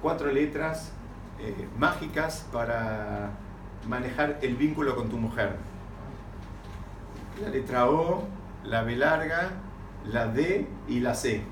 [0.00, 0.92] cuatro letras
[1.40, 3.30] eh, mágicas para
[3.88, 5.56] manejar el vínculo con tu mujer.
[7.42, 8.24] La letra O,
[8.64, 9.50] la B larga,
[10.04, 11.42] la D y la C.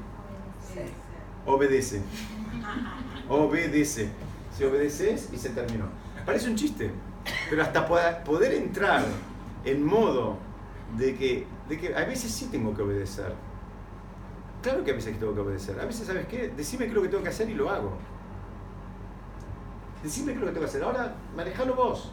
[1.49, 2.03] Obedece.
[3.29, 4.11] Obedece.
[4.57, 5.87] Si obedeces y se terminó.
[6.27, 6.91] Parece un chiste,
[7.49, 9.05] pero hasta poder entrar
[9.65, 10.37] en modo
[10.97, 13.33] de que, de que a veces sí tengo que obedecer.
[14.63, 15.79] Claro que a veces tengo que obedecer.
[15.81, 16.53] A veces, ¿sabes qué?
[16.55, 17.97] Decime qué es lo que tengo que hacer y lo hago.
[20.03, 20.83] Decime qué es lo que tengo que hacer.
[20.83, 22.13] Ahora, manejalo vos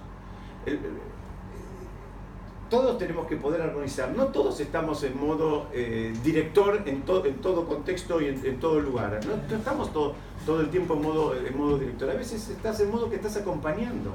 [2.70, 4.16] todos tenemos que poder armonizar.
[4.16, 9.20] No todos estamos en modo eh, director en, en, todo contexto y en, todo lugar.
[9.26, 12.10] No, estamos todo, todo el tiempo en modo, en modo director.
[12.10, 14.12] A veces estás en modo que estás acompañando.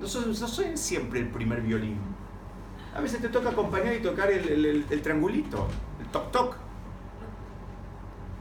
[0.00, 1.98] No soy, siempre el primer violín.
[2.94, 5.68] A veces te toca acompañar y tocar el, el triangulito,
[6.00, 6.56] el toc toc.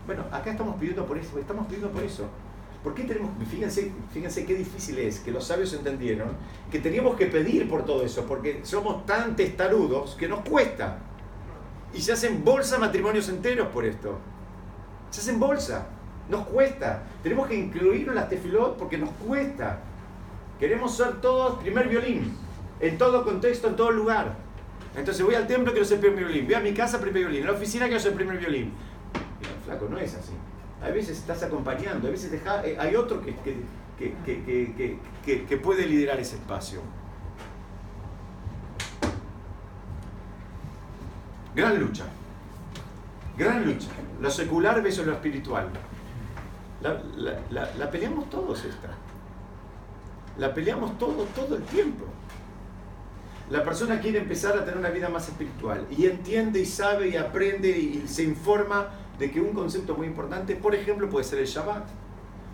[0.05, 2.27] Bueno, acá estamos pidiendo por eso, estamos pidiendo por eso.
[2.87, 6.29] ¿Por qué tenemos, fíjense, fíjense qué difícil es, que los sabios entendieron,
[6.71, 10.97] que teníamos que pedir por todo eso, porque somos tan testarudos que nos cuesta.
[11.93, 14.19] Y se hacen bolsa matrimonios enteros por esto.
[15.09, 15.85] Se hacen bolsa,
[16.29, 17.03] nos cuesta.
[17.21, 19.81] Tenemos que incluirnos las tefilot porque nos cuesta.
[20.57, 22.37] Queremos ser todos primer violín,
[22.79, 24.33] en todo contexto, en todo lugar.
[24.95, 26.45] Entonces voy al templo, quiero ser primer violín.
[26.45, 27.41] Voy a mi casa, primer violín.
[27.41, 28.71] En la oficina, quiero ser primer violín.
[29.65, 30.31] Flaco, no es así
[30.81, 33.35] a veces estás acompañando, a veces eh, hay otro que,
[33.97, 36.81] que, puede liderar ese espacio.
[41.55, 42.05] Gran lucha,
[43.37, 43.87] gran lucha.
[44.21, 45.69] Lo secular versus lo espiritual.
[46.81, 48.89] La, peleamos todos esta.
[50.37, 52.05] La peleamos todos todo el tiempo.
[53.49, 57.15] La persona quiere empezar a tener una vida más espiritual y entiende y sabe y
[57.15, 61.47] aprende y se informa de que un concepto muy importante, por ejemplo, puede ser el
[61.47, 61.87] Shabbat,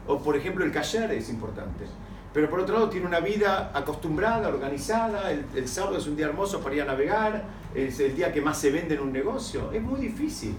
[0.08, 1.86] o por ejemplo el Kasher es importante.
[2.34, 6.62] Pero por otro lado tiene una vida acostumbrada, organizada, el, sábado es un día hermoso
[6.62, 7.44] para ir a navegar,
[7.76, 9.72] es el día que más se vende en un negocio.
[9.72, 10.56] Es muy difícil,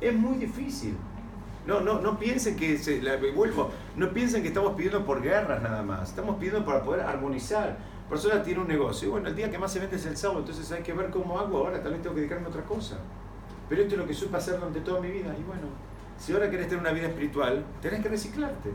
[0.00, 0.96] es muy difícil.
[1.66, 3.00] No, no, no piensen que, se,
[3.34, 7.76] vuelvo, no piensen que estamos pidiendo por guerras nada más, estamos pidiendo para poder armonizar.
[8.08, 10.40] Persona tiene un negocio, y bueno, el día que más se vende es el sábado,
[10.40, 12.98] entonces hay que ver cómo hago ahora, también tengo que dedicarme a otra cosa
[13.68, 15.34] pero esto es lo que supe hacer durante toda mi vida.
[15.38, 15.68] Y bueno,
[16.18, 18.70] si ahora querés tener una vida espiritual, tenés que reciclarte.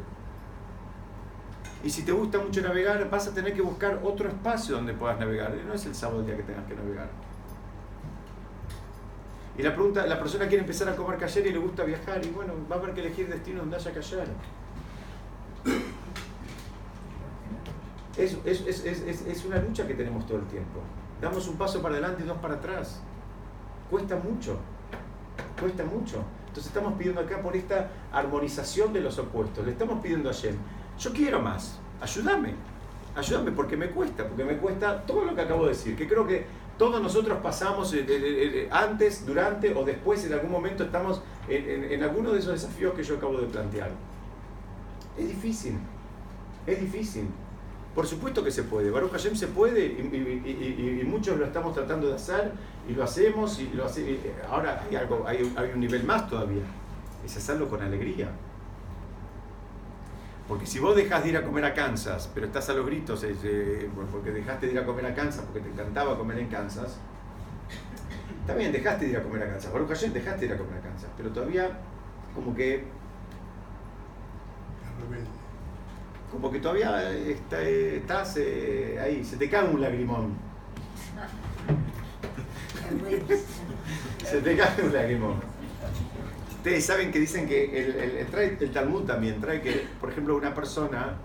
[1.84, 5.20] Y si te gusta mucho navegar, vas a tener que buscar otro espacio donde puedas
[5.20, 5.56] navegar.
[5.62, 7.10] Y no es el sábado el día que tengas que navegar.
[9.58, 12.24] Y la, pregunta, la persona quiere empezar a comer cayer y le gusta viajar.
[12.26, 14.28] Y bueno, va a haber que elegir destino donde haya cayer.
[18.18, 20.80] Es, es, es, es una lucha que tenemos todo el tiempo.
[21.22, 23.00] Damos un paso para adelante y dos para atrás.
[23.90, 24.58] Cuesta mucho
[25.60, 26.24] cuesta mucho.
[26.48, 29.66] Entonces estamos pidiendo acá por esta armonización de los opuestos.
[29.66, 30.56] Le estamos pidiendo a Shem,
[31.00, 32.56] yo quiero más, ayúdame,
[33.16, 36.26] ayúdame porque me cuesta, porque me cuesta todo lo que acabo de decir, que creo
[36.26, 36.46] que
[36.78, 42.04] todos nosotros pasamos eh, eh, eh, antes, durante o después, en algún momento estamos en,
[42.04, 43.90] alguno de esos desafíos que yo acabo de plantear.
[45.18, 45.78] Es difícil,
[46.68, 47.28] es difícil.
[47.98, 52.14] Por supuesto que se puede, Baruch Hashem se puede y, muchos lo estamos tratando de
[52.14, 52.52] hacer
[52.88, 55.42] y lo hacemos y lo hace, ahora hay, algo, hay,
[55.74, 56.62] un nivel más todavía,
[57.26, 58.30] es hacerlo con alegría.
[60.48, 63.24] Porque si vos dejas de ir a comer a Kansas, pero estás a los gritos
[63.24, 67.00] eh, porque dejaste de ir a comer a Kansas, porque te encantaba comer en Kansas,
[68.46, 69.74] también dejaste de ir a comer a Kansas.
[69.74, 71.80] Baruch Hashem dejaste de ir a comer a Kansas, pero todavía
[72.36, 72.84] como que
[76.32, 80.34] como que todavía estás eh, ahí, se te cae un lagrimón.
[84.24, 85.36] se te cae un lagrimón.
[86.58, 91.16] Ustedes saben que dicen que el, el, Talmud también trae que, por ejemplo, una persona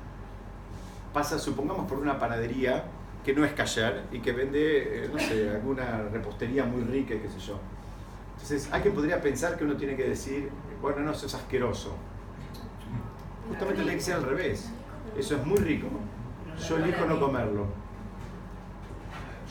[1.12, 2.84] pasa, supongamos, por una panadería
[3.24, 7.28] que no es callar y que vende, eh, no sé, alguna repostería muy rica, qué
[7.28, 7.58] sé yo.
[8.34, 10.48] Entonces, alguien podría pensar que uno tiene que decir,
[10.80, 11.96] bueno, no, eso es asqueroso.
[13.48, 14.70] Justamente tiene que ser al revés.
[15.16, 15.88] Eso es muy rico.
[16.68, 17.66] Yo elijo no comerlo.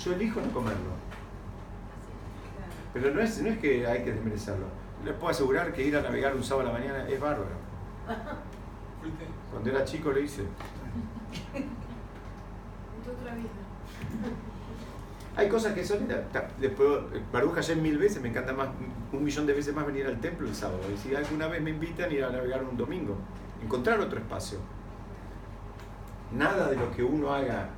[0.04, 0.91] Yo elijo no comerlo.
[2.93, 4.65] Pero no es, no es que hay que desmerecerlo.
[5.06, 7.56] Les puedo asegurar que ir a navegar un sábado a la mañana es bárbaro.
[9.52, 10.43] Cuando era chico lo hice.
[15.36, 16.08] Hay cosas que son,
[16.60, 16.89] después,
[17.32, 18.69] Baruch Hashem mil veces, me encanta más,
[19.13, 20.82] un millón de veces más venir al templo el sábado.
[20.93, 23.15] Y si alguna vez me invitan a ir a navegar un domingo,
[23.63, 24.60] encontrar otro espacio.
[26.32, 27.70] Nada de lo que uno haga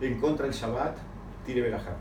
[0.00, 0.96] en contra del Shabbat
[1.44, 1.96] tire verajá.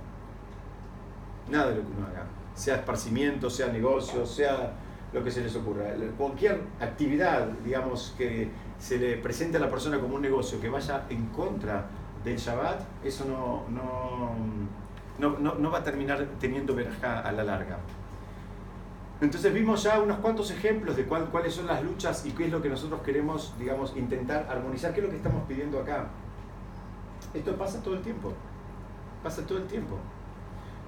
[1.50, 2.26] Nada de lo que uno haga.
[2.56, 4.74] Sea esparcimiento, sea negocio, sea
[5.12, 5.86] lo que se les ocurra.
[6.18, 11.06] Cualquier actividad, digamos, que se le presente a la persona como un negocio que vaya
[11.10, 11.86] en contra
[12.24, 14.36] del Shabbat, eso no, no,
[15.20, 17.78] no, no va a terminar teniendo verajá a la larga.
[19.22, 22.52] Entonces vimos ya unos cuantos ejemplos de cuál, cuáles son las luchas y qué es
[22.52, 26.08] lo que nosotros queremos, digamos, intentar armonizar, qué es lo que estamos pidiendo acá.
[27.34, 28.34] Esto pasa todo el tiempo,
[29.24, 29.98] pasa todo el tiempo.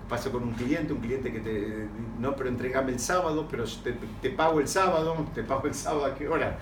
[0.09, 1.88] Pasa con un cliente, un cliente que te,
[2.19, 6.05] no, pero entregame el sábado, pero te, te pago el sábado, te pago el sábado
[6.05, 6.59] a qué hora.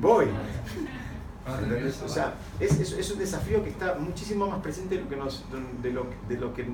[0.00, 0.26] Voy.
[2.04, 5.16] O sea, es, es, es, un desafío que está muchísimo más presente de lo que,
[5.16, 5.44] nos,
[5.82, 6.66] de lo, de lo que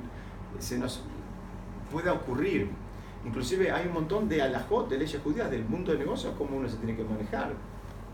[0.58, 1.02] se nos
[1.96, 2.68] pueda ocurrir.
[3.24, 6.68] Inclusive hay un montón de alajot, de leyes judías del mundo de negocios, cómo uno
[6.68, 7.54] se tiene que manejar.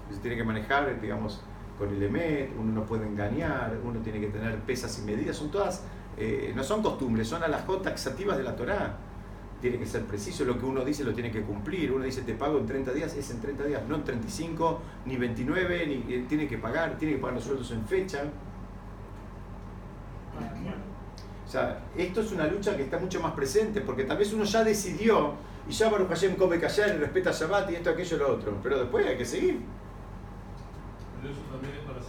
[0.08, 1.42] Se tiene que manejar, digamos,
[1.76, 5.50] con el EMET, uno no puede engañar, uno tiene que tener pesas y medidas, son
[5.50, 5.82] todas,
[6.16, 8.98] eh, no son costumbres, son alajot taxativas de la Torá.
[9.60, 11.90] Tiene que ser preciso, lo que uno dice lo tiene que cumplir.
[11.90, 15.16] Uno dice te pago en 30 días, es en 30 días, no en 35, ni
[15.16, 18.22] 29, ni, eh, tiene que pagar, tiene que pagar los sueldos en fecha.
[21.41, 24.44] O sea, esto es una lucha que está mucho más presente, porque tal vez uno
[24.44, 25.34] ya decidió,
[25.68, 28.78] y ya Baruch Hashem come callar y respeta Shabbat y esto, aquello, lo otro, pero
[28.80, 29.60] después hay que seguir.
[31.20, 32.00] Pero eso también es para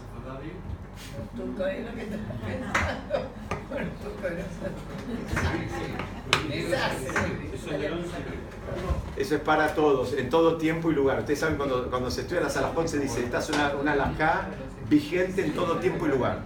[9.17, 11.19] Eso es para todos, en todo tiempo y lugar.
[11.19, 14.47] Ustedes saben cuando, cuando se estudia la Salahón se dice, esta es una, una
[14.89, 16.39] vigente en todo tiempo y lugar.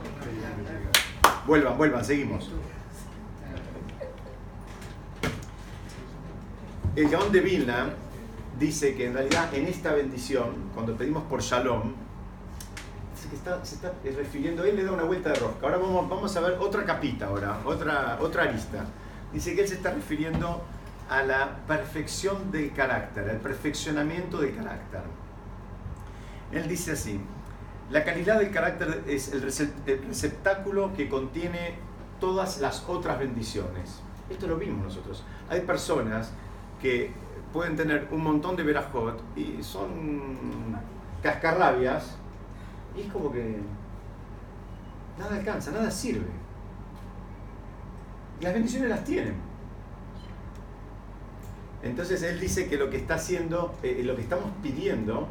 [1.45, 2.49] Vuelvan, vuelvan, seguimos.
[6.97, 7.89] El Gaón de Vilna
[8.60, 11.93] dice que en realidad en esta bendición, cuando pedimos por Shalom,
[13.13, 15.60] se está, se está refiriendo, él le da una vuelta de rosca.
[15.62, 18.83] Ahora vamos, vamos a ver otra capita, ahora, otra, otra arista.
[19.31, 20.63] Dice que él se está refiriendo
[21.07, 25.01] a la perfección del carácter, al perfeccionamiento del carácter.
[26.51, 27.21] Él dice así,
[27.91, 31.75] la calidad del carácter es el receptáculo que contiene
[32.19, 34.01] todas las otras bendiciones.
[34.31, 35.23] Esto lo vimos nosotros.
[35.47, 36.31] Hay personas
[36.82, 37.12] que
[37.54, 40.78] pueden tener un montón de verajot y son
[41.24, 42.18] cascarrabias
[42.96, 43.58] y es como que
[45.18, 46.28] nada alcanza, nada sirve.
[48.42, 49.36] Las bendiciones las tienen.
[51.84, 55.28] Entonces él dice que lo que está haciendo, eh, lo que estamos pidiendo,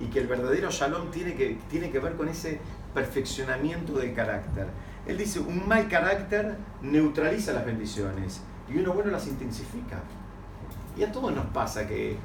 [0.00, 2.60] y que el verdadero shalom tiene que, tiene que ver con ese
[2.94, 4.66] perfeccionamiento del carácter.
[5.06, 10.00] Él dice, un mal carácter neutraliza las bendiciones y uno bueno las intensifica.
[10.98, 12.16] Y a todos nos pasa que,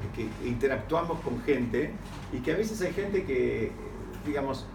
[0.44, 1.92] interactuamos con gente
[2.32, 3.70] y que a veces hay gente que,
[4.26, 4.66] digamos,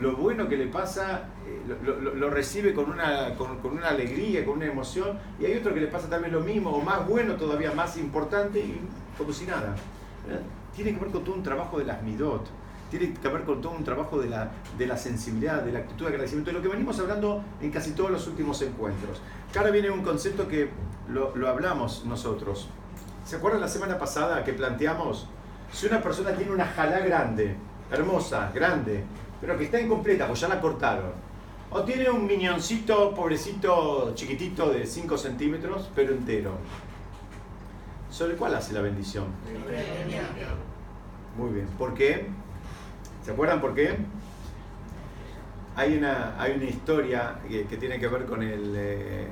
[0.00, 4.66] lo bueno que le pasa eh, lo, recibe con una, con, una alegría, con una
[4.66, 7.96] emoción, y hay otro que le pasa también lo mismo, o más bueno todavía, más
[7.98, 8.80] importante, y
[9.16, 9.76] como si nada.
[10.74, 12.48] Tiene que ver con todo un trabajo de las midot,
[12.90, 16.06] tiene que ver con todo un trabajo de la, de la sensibilidad, de la actitud
[16.06, 19.20] de agradecimiento, de lo que venimos hablando en casi todos los últimos encuentros.
[19.56, 20.68] Ahora viene un concepto que
[21.08, 22.68] lo, lo hablamos nosotros.
[23.26, 25.26] ¿Se acuerdan la semana pasada que planteamos?
[25.72, 27.56] Si una persona tiene una jalá grande,
[27.90, 29.02] hermosa, grande,
[29.40, 31.10] pero que está incompleta, pues ya la cortaron,
[31.70, 36.52] o tiene un miñoncito, pobrecito, chiquitito de 5 centímetros, pero entero,
[38.12, 39.24] ¿sobre cuál hace la bendición?
[41.36, 41.66] Muy bien.
[41.76, 42.28] ¿Por qué?
[43.24, 43.96] ¿Se acuerdan por qué?
[45.74, 49.28] Hay una, hay una historia que, tiene que ver con el, eh,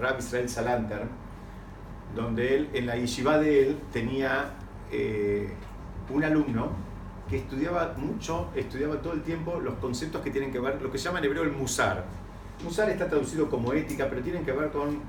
[0.00, 1.06] Rab Israel Salanter,
[2.14, 4.54] donde él, en la yeshiva de él, tenía
[4.90, 5.52] eh,
[6.10, 6.70] un alumno
[7.28, 10.98] que estudiaba mucho, estudiaba todo el tiempo los conceptos que tienen que ver, lo que
[10.98, 12.04] se llama en hebreo el musar.
[12.64, 15.00] Musar está traducido como ética, pero tienen que ver con,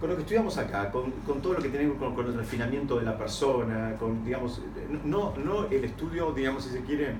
[0.00, 2.98] con lo que estudiamos acá, con, todo lo que tiene que ver con, el refinamiento
[2.98, 4.62] de la persona, con, digamos,
[5.04, 7.14] no, no el estudio, digamos, si se quiere,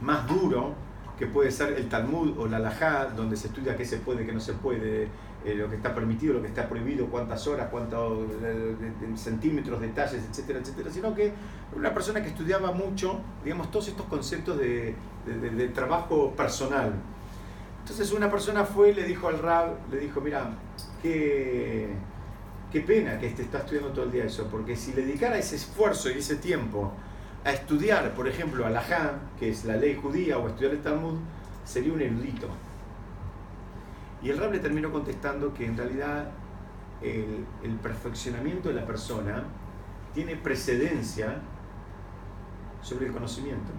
[0.00, 0.74] más duro,
[1.18, 4.32] que puede ser el Talmud o la Lajá, donde se estudia qué se puede, qué
[4.32, 5.08] no se puede,
[5.44, 8.74] eh, lo que está permitido, lo que está prohibido, cuántas horas, cuántos eh,
[9.14, 11.34] centímetros, detalles, etcétera, etcétera, sino que
[11.76, 14.94] una persona que estudiaba mucho, digamos, todos estos conceptos de,
[15.26, 16.94] de, trabajo personal.
[17.82, 20.48] Entonces una persona fue y le dijo al Rab, le dijo, mira,
[21.02, 21.90] qué,
[22.72, 25.56] qué pena que este está estudiando todo el día eso, porque si le dedicara ese
[25.56, 26.90] esfuerzo y ese tiempo
[27.44, 28.82] a estudiar, por ejemplo, a la
[29.38, 31.18] que es la ley judía, o a estudiar el Talmud,
[31.66, 32.48] sería un erudito
[34.24, 36.30] Y el Rab le terminó contestando que en realidad
[37.02, 39.44] el, el perfeccionamiento de la persona
[40.14, 41.36] tiene precedencia
[42.82, 43.70] sobre el conocimiento.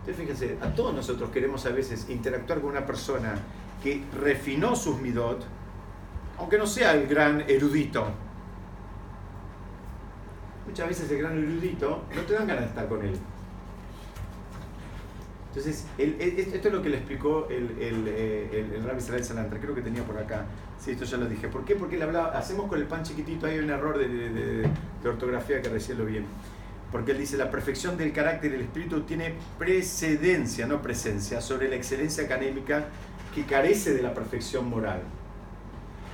[0.00, 3.34] Entonces fíjense, a todos nosotros queremos a veces interactuar con una persona
[3.82, 5.44] que refinó sus midot,
[6.38, 8.08] aunque no sea el gran erudito.
[10.66, 13.18] Muchas veces el gran erudito no te dan ganas de estar con él.
[15.48, 20.04] Entonces, esto es lo que le explicó eh, el, Rabbi Israel Salantra, creo que tenía
[20.04, 20.44] por acá.
[20.78, 21.48] Sí, esto ya lo dije.
[21.48, 21.74] ¿Por qué?
[21.74, 24.68] Porque él hablaba, hacemos con el pan chiquitito, hay un error de,
[25.08, 26.20] ortografía que recién lo vi.
[26.92, 31.76] Porque él dice, la perfección del carácter del espíritu tiene precedencia, no presencia, sobre la
[31.76, 32.86] excelencia académica
[33.34, 35.00] que carece de la perfección moral.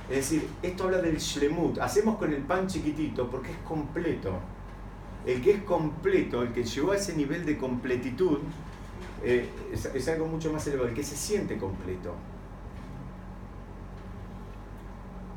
[0.09, 1.79] Es decir, esto habla del shlemut.
[1.79, 4.39] Hacemos con el pan chiquitito porque es completo.
[5.25, 8.39] El que es completo, el que llegó a ese nivel de completitud,
[9.23, 12.13] eh, es, algo mucho más elevado, el que se siente completo.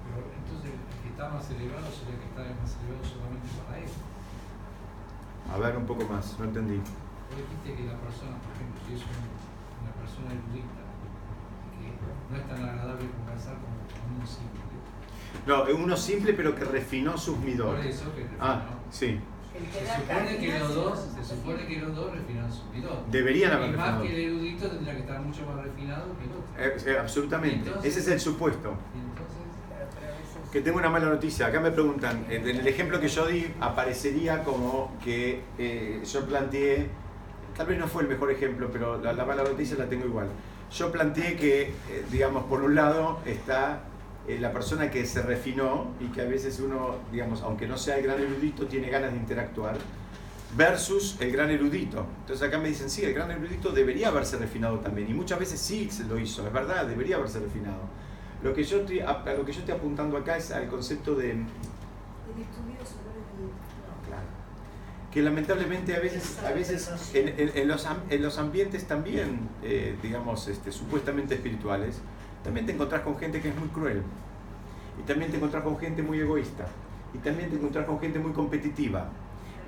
[0.05, 3.91] Pero entonces el que está más elevado sería que está más elevado solamente para él.
[5.53, 6.77] A ver un poco más, no entendí.
[6.77, 10.85] Vos dijiste que la persona, por ejemplo, si es una persona erudita,
[11.79, 11.97] que
[12.31, 13.77] no es tan agradable conversar como
[14.17, 14.69] uno simple.
[15.47, 17.77] No, es uno simple pero que refinó sus midot.
[17.77, 18.45] Por eso que refinó.
[18.45, 19.21] Ah, sí.
[19.73, 23.07] Se supone, que los dos, se supone que los dos refinan sus midot.
[23.09, 23.93] Deberían haber refinado.
[23.99, 26.89] más que el erudito tendría que estar mucho más refinado que el otro.
[26.91, 27.69] Eh, eh, absolutamente.
[27.69, 28.69] Entonces- Ese es el supuesto.
[28.95, 31.47] Entonces, Que tengo una mala noticia.
[31.49, 36.89] Acá me preguntan, en el ejemplo que yo di aparecería como que eh, yo planteé,
[37.57, 40.29] tal vez no fue el mejor ejemplo, pero la, la mala noticia la tengo igual.
[40.73, 41.73] Yo planteé que, eh,
[42.11, 43.81] digamos, por un lado está
[44.29, 47.97] eh, la persona que se refinó y que a veces uno, digamos, aunque no sea
[47.97, 49.77] el gran erudito, tiene ganas de interactuar,
[50.57, 52.07] versus el gran erudito.
[52.21, 55.61] Entonces acá me dicen, sí, el gran erudito debería haberse refinado también, y muchas veces
[55.61, 57.81] sí se lo hizo, es verdad, debería haberse refinado.
[58.43, 61.31] Lo que yo estoy, a, lo que yo estoy apuntando acá es al concepto de...
[61.33, 64.07] El estudioso, no el no.
[64.07, 64.27] Claro.
[65.11, 69.97] Que lamentablemente a veces, a veces en, en- en los, en los ambientes también, eh,
[70.03, 72.01] digamos, este, supuestamente espirituales,
[72.45, 74.03] también te encontrás con gente que es muy cruel.
[74.99, 76.67] Y también te encontrás con gente muy egoísta.
[77.15, 79.09] Y también te encontrás con gente muy competitiva.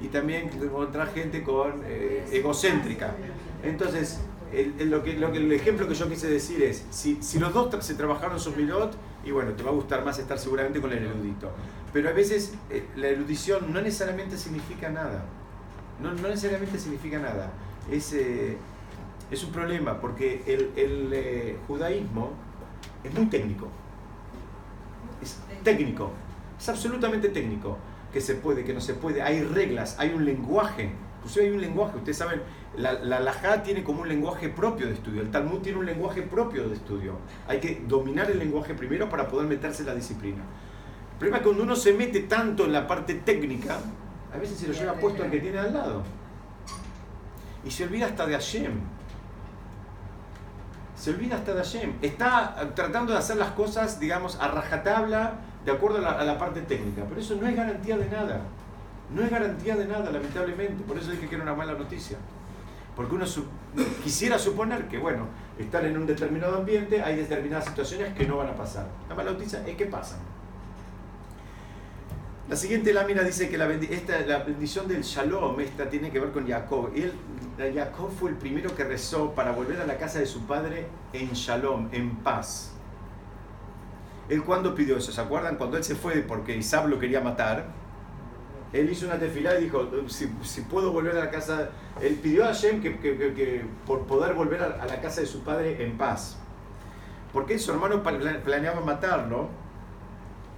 [0.01, 3.15] Y también te encontrás gente con eh, egocéntrica.
[3.63, 4.21] Entonces,
[4.53, 7.53] el, lo que, lo que- el ejemplo que yo quise decir es, si, si los
[7.53, 8.95] dos se trabajaron sus milot,
[9.25, 11.51] y bueno, te va a gustar más estar seguramente con el erudito.
[11.93, 15.25] Pero a veces eh, la erudición no necesariamente significa nada.
[16.03, 17.51] No, no necesariamente significa nada.
[17.91, 18.57] Es, eh,
[19.31, 22.31] es un problema porque el, el, eh, judaísmo
[23.05, 23.69] es muy técnico.
[25.23, 26.11] Es técnico.
[26.59, 27.79] Es absolutamente técnico.
[28.13, 29.23] Que se puede, que no se puede.
[29.23, 30.91] Hay reglas, hay un lenguaje.
[31.19, 31.97] Inclusive hay un lenguaje.
[31.99, 32.43] Ustedes saben,
[32.77, 35.23] la, la tiene como un lenguaje propio de estudio.
[35.23, 37.15] El Talmud tiene un lenguaje propio de estudio.
[37.47, 40.43] Hay que dominar el lenguaje primero para poder meterse en la disciplina.
[41.13, 43.79] El problema es que cuando uno se mete tanto en la parte técnica,
[44.33, 46.03] a veces se lo lleva puesto al que tiene al lado.
[47.65, 48.73] Y se olvida hasta de Hashem.
[51.01, 51.95] Se olvida hasta de Hashem.
[52.03, 55.33] Está tratando de hacer las cosas, digamos, a rajatabla,
[55.65, 57.05] de acuerdo a la, parte técnica.
[57.09, 58.43] Pero eso no es garantía de nada.
[59.09, 60.85] No es garantía de nada, lamentablemente.
[60.85, 62.19] Por eso dije que era una mala noticia.
[62.95, 63.25] Porque uno
[64.05, 65.25] quisiera suponer que, bueno,
[65.59, 68.87] estar en un determinado ambiente, hay determinadas situaciones que no van a pasar.
[69.09, 70.19] La mala noticia es que pasan.
[72.51, 76.19] La siguiente lámina dice que la, bendi- esta, la bendición del Shalom, esta tiene que
[76.19, 76.91] ver con Jacob.
[76.97, 77.13] Él,
[77.75, 81.31] Jacob fue el primero que rezó para volver a la casa de su padre en
[81.33, 82.73] Shalom, en paz.
[84.29, 85.57] Él cuando pidió eso, ¿se acuerdan?
[85.57, 87.67] Cuando él se fue porque Isab lo quería matar,
[88.73, 91.71] él hizo una tefilá y dijo, si, si puedo volver a la casa,
[92.01, 95.27] él pidió a Hashem que, que- que- que por poder volver a, la casa de
[95.29, 96.37] su padre en paz.
[97.33, 99.49] Porque su hermano pla- planeaba matarlo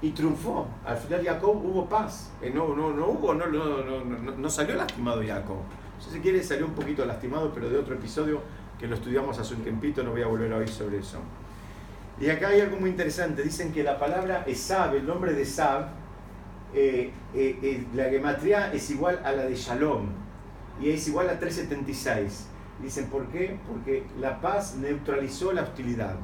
[0.03, 0.67] y triunfó.
[0.85, 2.31] Al final Jacob hubo paz.
[2.43, 5.59] Eh, no, no, no hubo, no, no, no, no- no salió lastimado Jacob.
[6.01, 8.41] Si se quiere salió un poquito lastimado, pero de otro episodio
[8.79, 11.19] que lo estudiamos hace un tiempito, no voy a volver a oír sobre eso.
[12.21, 13.43] Y acá hay algo muy interesante.
[13.43, 15.87] Dicen que la palabra Esab, el nombre de Esab,
[16.75, 20.07] eh, eh, eh, la gematría es igual a la de Shalom
[20.81, 22.49] y es igual a 376.
[22.83, 23.59] Dicen, ¿por qué?
[23.69, 26.17] Porque la paz neutralizó la hostilidad.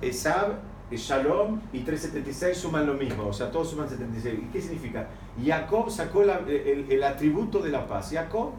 [0.00, 0.06] ¿Esa?
[0.06, 0.54] Esab,
[0.96, 4.38] Shalom y 376 suman lo mismo, o sea, todos suman 76.
[4.42, 5.08] ¿Y qué significa?
[5.44, 8.10] Jacob sacó la- el, el atributo de la paz.
[8.12, 8.50] Jacob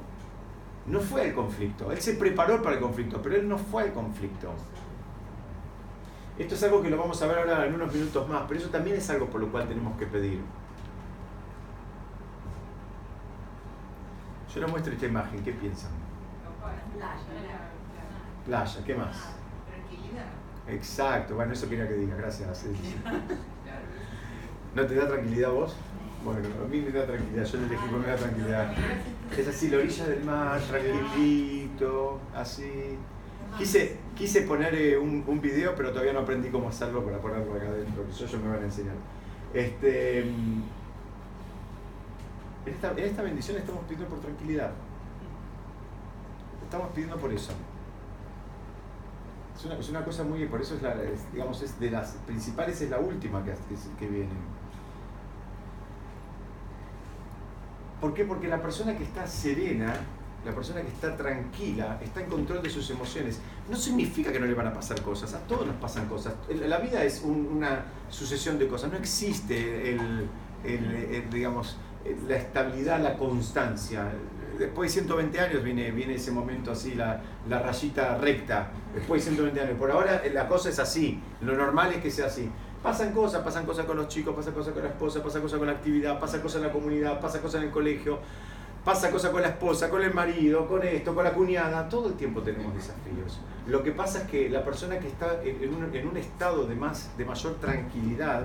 [0.87, 3.93] no fue al conflicto, él se preparó para el conflicto, pero él no fue al
[3.93, 4.49] conflicto.
[6.37, 8.69] Esto es algo que lo vamos a ver ahora en unos minutos más, pero eso
[8.69, 10.41] también es algo por lo cual tenemos que pedir.
[14.53, 15.91] Yo les muestro esta imagen, ¿qué piensan?
[18.45, 19.15] Playa, ¿qué más?
[20.67, 22.57] Exacto, bueno, eso quería que diga, gracias.
[22.57, 22.95] sí, sí.
[23.03, 23.19] Claro.
[24.75, 25.75] ¿No te da tranquilidad vos?
[26.23, 28.73] Bueno, a mí me da tranquilidad, yo le elegí porque me da tranquilidad.
[29.37, 32.97] Es así, la orilla del mar, tranquilito, así.
[33.59, 37.53] Quise, quise poner eh, un, un video, pero todavía no aprendí cómo hacerlo para ponerlo
[37.53, 38.95] acá adentro, que eso ellos me van a enseñar.
[39.53, 40.63] Este, mm,
[42.65, 44.71] en, esta, en esta bendición estamos pidiendo por tranquilidad.
[46.63, 47.53] Estamos pidiendo por eso.
[49.57, 50.95] Es una, es una cosa muy, por eso es la,
[51.31, 54.29] digamos, es de las principales, es la última que, que, que viene.
[58.01, 58.25] ¿Por qué?
[58.25, 59.93] Porque la persona que está serena,
[60.45, 63.39] la persona que está tranquila, está en control de sus emociones.
[63.69, 66.33] No significa que no le van a pasar cosas, a todos nos pasan cosas.
[66.49, 70.27] La vida es un- una sucesión de cosas, no existe el,
[70.63, 71.77] el- digamos,
[72.27, 74.11] la estabilidad, la constancia.
[74.57, 78.69] Después de 120 años viene, viene ese momento así, la, la rayita recta.
[78.93, 79.77] Después de 120 años.
[79.77, 82.49] Por ahora eh, la cosa es así, lo normal es que sea así.
[82.81, 85.67] Pasan cosas, pasan cosas con los chicos, pasan cosas con la esposa, pasan cosas con
[85.67, 88.19] la actividad, pasan cosas en la comunidad, pasan cosas en el colegio,
[88.83, 91.89] pasa cosas con la esposa, con el marido, con esto, con la cuñada.
[91.89, 93.39] Todo el tiempo tenemos desafíos.
[93.67, 96.75] Lo que pasa es que la persona que está en un, en un estado de,
[96.75, 98.43] más, de mayor tranquilidad,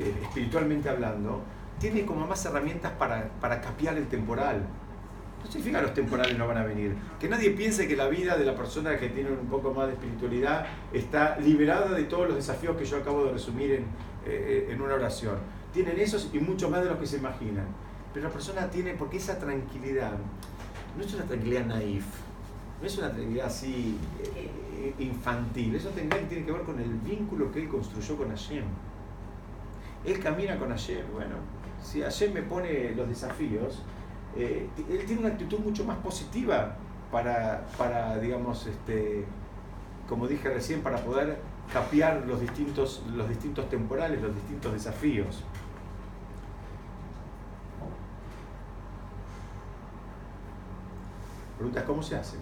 [0.00, 1.42] eh, espiritualmente hablando,
[1.78, 4.66] tiene como más herramientas para, para capear el temporal.
[5.46, 6.96] No significa que los temporales no van a venir.
[7.20, 9.92] Que nadie piense que la vida de la persona que tiene un poco más de
[9.92, 13.84] espiritualidad está liberada de todos los desafíos que yo acabo de resumir en,
[14.26, 15.36] eh, en una oración.
[15.72, 17.66] Tienen esos y mucho más de los que se imaginan.
[18.12, 20.12] Pero la persona tiene, porque esa tranquilidad
[20.96, 22.06] no es una tranquilidad naif,
[22.80, 23.96] no es una tranquilidad así
[24.34, 25.76] eh, infantil.
[25.76, 28.64] Esa tranquilidad tiene que ver con el vínculo que él construyó con Hashem.
[30.04, 31.04] Él camina con Hashem.
[31.12, 31.36] Bueno,
[31.82, 33.82] si Hashem me pone los desafíos,
[34.36, 36.76] eh, él tiene una actitud mucho más positiva
[37.10, 39.24] para, para digamos, este,
[40.08, 41.38] como dije recién, para poder
[41.72, 45.42] capear los distintos, los distintos temporales, los distintos desafíos.
[51.56, 52.36] Preguntas cómo se hace.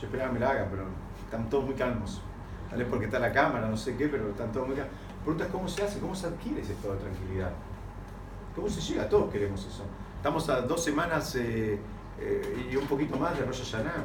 [0.00, 0.84] Yo esperaba que me la hagan, pero
[1.24, 2.20] están todos muy calmos.
[2.68, 4.94] Tal vez porque está la cámara, no sé qué, pero están todos muy calmos.
[5.22, 7.52] Preguntas cómo se hace, cómo se adquiere ese estado de tranquilidad.
[8.56, 9.08] ¿Cómo se llega?
[9.08, 9.84] Todos queremos eso.
[10.22, 11.80] Estamos a dos semanas eh,
[12.20, 14.04] eh, y un poquito más de Rosh Hashanah.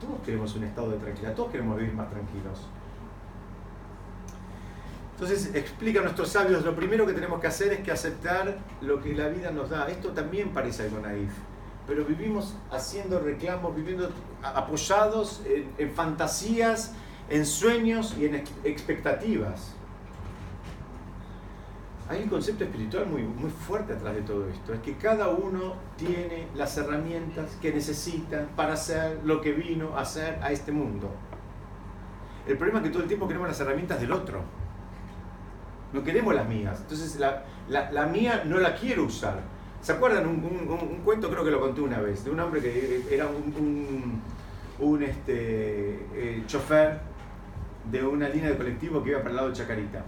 [0.00, 2.66] Todos queremos un estado de tranquilidad, todos queremos vivir más tranquilos.
[5.12, 9.00] Entonces explica a nuestros sabios, lo primero que tenemos que hacer es que aceptar lo
[9.00, 9.88] que la vida nos da.
[9.88, 11.30] Esto también parece algo naif,
[11.86, 14.10] pero vivimos haciendo reclamos, viviendo
[14.42, 15.42] apoyados
[15.78, 16.92] en, fantasías,
[17.28, 19.76] en sueños y en ex- expectativas.
[22.10, 25.74] Hay un concepto espiritual muy, muy fuerte atrás de todo esto, es que cada uno
[25.96, 31.08] tiene las herramientas que necesita para hacer lo que vino a hacer a este mundo.
[32.48, 34.42] El problema es que todo el tiempo queremos las herramientas del otro.
[35.92, 36.80] No queremos las mías.
[36.80, 39.40] Entonces la, la- la mía no la quiero usar.
[39.80, 42.60] ¿Se acuerdan un, un- un- cuento, creo que lo conté una vez, de un hombre
[42.60, 44.22] que era un, un,
[44.84, 46.98] un, este, eh, chofer
[47.88, 50.04] de una línea de colectivo que iba para el lado de Chacarita?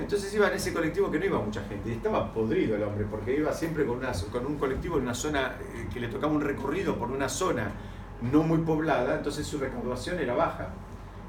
[0.00, 1.92] Entonces iba en ese colectivo que no iba mucha gente.
[1.92, 4.00] Estaba podrido el hombre, porque iba siempre con,
[4.46, 7.70] un colectivo en una zona eh, que le tocaba un recorrido por una zona
[8.32, 10.70] no muy poblada, entonces su recaudación era baja.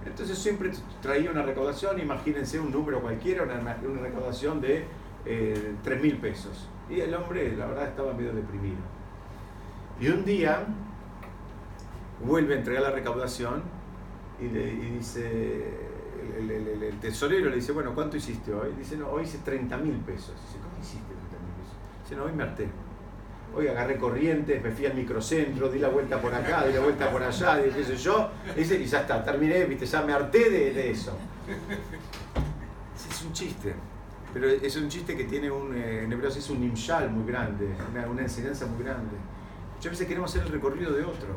[0.05, 4.85] Entonces siempre traía una recaudación, imagínense un número cualquiera, una, recaudación de
[5.25, 6.67] eh, 3 mil pesos.
[6.89, 8.79] Y el hombre, la verdad, estaba medio deprimido.
[9.99, 10.65] Y un día
[12.25, 13.63] vuelve a entregar la recaudación
[14.39, 15.90] y, le, y dice,
[16.21, 18.69] el, tesorero le dice, bueno, ¿cuánto hiciste hoy?
[18.77, 20.33] Dice, no, hoy hice 30 mil pesos.
[20.47, 21.77] Dice, ¿cómo hiciste 30 mil pesos?
[22.03, 22.69] Dice, no, hoy me harté.
[23.53, 27.11] Hoy agarré corrientes, me fui al microcentro, di la vuelta por acá, di la vuelta
[27.11, 28.29] por allá, y qué sé yo.
[28.55, 31.17] Dice, y ya está, terminé, viste, ya me harté de, eso.
[33.09, 33.73] Es un chiste.
[34.33, 37.67] Pero es un chiste que tiene un, eh, en hebreo es un nimshal muy grande,
[37.91, 39.17] una, una enseñanza muy grande.
[39.75, 41.35] Muchas veces queremos hacer el recorrido de otro.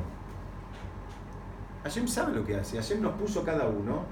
[1.82, 2.76] Hashem sabe lo que hace.
[2.76, 4.04] Hashem nos puso cada uno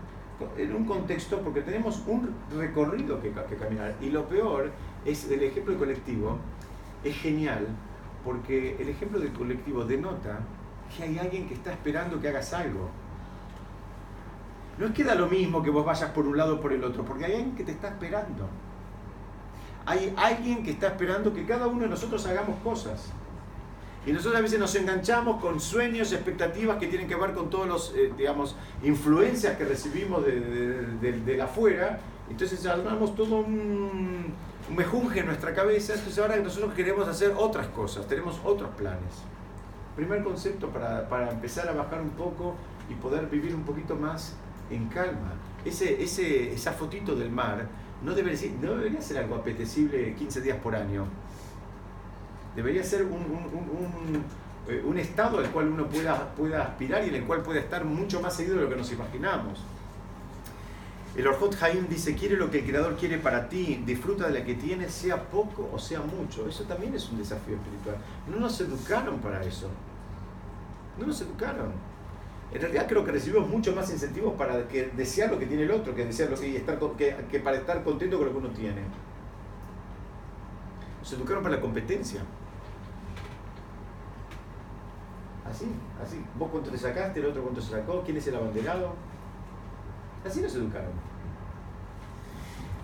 [0.57, 3.95] en un contexto porque tenemos un recorrido que, caminar.
[4.01, 4.71] Y lo peor
[5.05, 6.39] es el ejemplo del colectivo.
[7.05, 7.67] Es genial
[8.25, 10.41] porque el ejemplo del colectivo denota
[10.97, 12.91] que hay alguien que está esperando que hagas algo.
[14.79, 16.83] No es que da lo mismo que vos vayas por un lado o por el
[16.83, 18.49] otro, porque hay alguien que te está esperando.
[19.85, 23.13] Hay alguien que está esperando que cada uno de nosotros hagamos cosas.
[24.05, 27.69] Y nosotros a veces nos enganchamos con sueños expectativas que tienen que ver con todos
[27.69, 32.01] los, eh, digamos, influencias que recibimos de, de, de- de la afuera.
[32.29, 34.33] Entonces armamos todo un,
[34.69, 35.95] un mejunje en nuestra cabeza.
[35.95, 39.23] Entonces ahora nosotros queremos hacer otras cosas, tenemos otros planes.
[39.95, 42.55] Primer concepto para, para empezar a bajar un poco
[42.91, 44.35] y poder vivir un poquito más
[44.71, 45.35] en calma.
[45.65, 47.67] Ese, ese, esa fotito del mar
[48.03, 51.05] no debería, no debería ser algo apetecible 15 días por año.
[52.57, 54.25] Debería ser un, un- un-
[54.69, 57.85] eh, un estado al cual uno pueda, pueda aspirar y en el cual pueda estar
[57.85, 59.61] mucho más seguido de lo que nos imaginamos.
[61.17, 64.45] El Orjot Haim dice, quiere lo que el Creador quiere para ti, disfruta de la
[64.45, 66.49] que tienes, sea poco o sea mucho.
[66.49, 67.97] Eso también es un desafío espiritual.
[68.31, 69.69] No nos educaron para eso.
[70.99, 71.73] No nos educaron.
[72.53, 75.71] En realidad creo que recibimos mucho más incentivos para que desear lo que tiene el
[75.71, 78.49] otro, que desear lo que, estar, que, que para estar contento con lo que uno
[78.51, 78.81] tiene.
[81.01, 82.21] Nos educaron para la competencia.
[85.53, 85.67] Así,
[86.03, 86.25] así.
[86.39, 88.95] Vos cuánto te sacaste, el otro cuánto se sacó, quién es el abanderado.
[90.27, 90.93] Así nos educaron.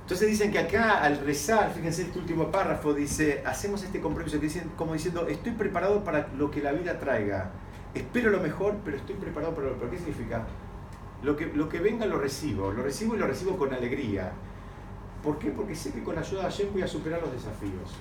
[0.02, 4.46] Entonces dicen que acá al rezar, fíjense este último párrafo, dice, hacemos este compromiso que
[4.46, 7.50] dicen como diciendo, estoy preparado para lo que la vida traiga.
[7.94, 9.90] Espero lo mejor, pero estoy preparado para lo peor.
[9.90, 10.46] ¿Qué significa?
[11.22, 14.32] Lo que, lo que venga lo recibo, lo recibo y lo recibo con alegría.
[15.22, 15.50] ¿Por qué?
[15.50, 17.96] Porque sé que con la ayuda de Hashem voy a superar los desafíos.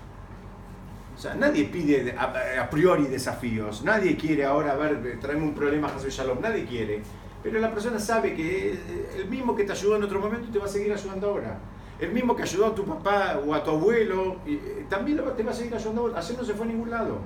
[1.18, 5.98] O sea, nadie pide a, priori desafíos, nadie quiere ahora, ver, traerme un problema a
[5.98, 7.02] Shalom, nadie quiere.
[7.42, 10.60] Pero la persona sabe que eh, el mismo que te ayudó en otro momento te
[10.60, 11.58] va a seguir ayudando ahora.
[12.00, 15.52] El mismo que ayudó a tu papá o a tu abuelo, eh, también te va
[15.52, 16.22] a seguir ayudando ahora.
[16.22, 17.18] Hashem no se fue a ningún lado.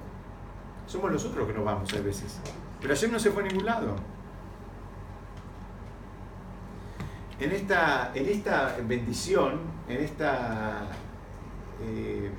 [0.87, 2.39] Somos nosotros que nos vamos a veces.
[2.79, 3.95] Pero Hashem no se fue a ningún lado.
[7.41, 10.87] En esta, en esta bendición, en esta...
[11.83, 12.31] eh,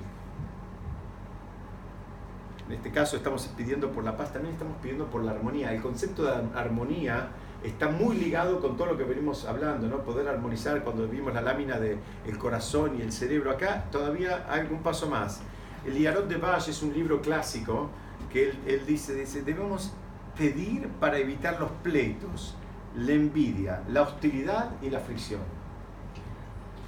[2.73, 5.75] en este caso estamos pidiendo por la paz, también estamos pidiendo por la armonía.
[5.75, 7.29] El concepto de armonía
[7.63, 9.99] está muy ligado con todo lo que venimos hablando, ¿no?
[9.99, 11.99] Poder armonizar cuando vimos la lámina del
[12.39, 13.51] corazón y el cerebro.
[13.51, 15.43] Acá todavía hay un paso más.
[15.85, 17.91] El Iarot de Bash es un libro clásico
[18.33, 19.93] que él, él dice, dice, debemos
[20.39, 22.55] pedir para evitar los pleitos,
[22.97, 25.43] la envidia, la hostilidad y la fricción.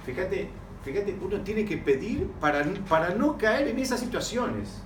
[0.03, 0.49] Fíjate,
[0.83, 4.81] fíjate, uno tiene que pedir para, para no caer en esas situaciones.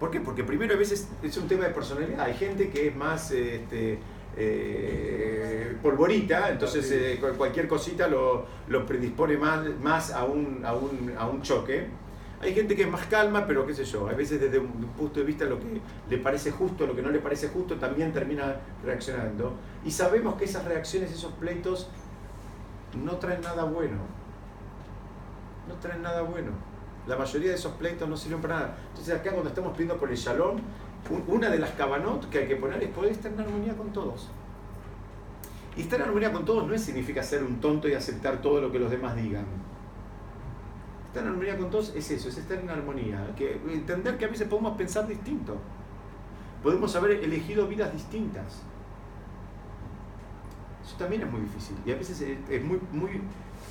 [0.00, 0.20] ¿Por qué?
[0.20, 2.20] Porque primero a veces es un tema de personalidad.
[2.20, 3.98] Hay gente que es más este,
[4.36, 10.74] eh, polvorita, entonces eh, cual- cualquier cosita lo, lo predispone más, más a, un, a,
[10.74, 11.86] un, a un choque.
[12.40, 15.20] Hay gente que es más calma, pero qué sé yo, a veces desde un punto
[15.20, 15.66] de vista lo que
[16.08, 19.52] le parece justo, lo que no le parece justo, también termina reaccionando.
[19.84, 21.90] Y sabemos que esas reacciones, esos pleitos,
[23.04, 23.98] no traen nada bueno.
[25.68, 26.52] No traen nada bueno.
[27.06, 28.76] La mayoría de esos pleitos no sirven para nada.
[28.90, 30.58] Entonces acá cuando estamos pidiendo por el shalom,
[31.10, 33.92] un- una de las cabanot que hay que poner es poder estar en armonía con
[33.92, 34.28] todos.
[35.76, 38.70] Y estar en armonía con todos no significa ser un tonto y aceptar todo lo
[38.70, 39.46] que los demás digan.
[41.08, 43.32] Estar en armonía con todos es eso, es estar en armonía.
[43.36, 45.56] Que, entender que a veces podemos pensar distinto.
[46.62, 48.62] Podemos haber elegido vidas distintas.
[50.84, 51.76] Eso también es muy difícil.
[51.86, 53.20] Y a veces es, es muy, muy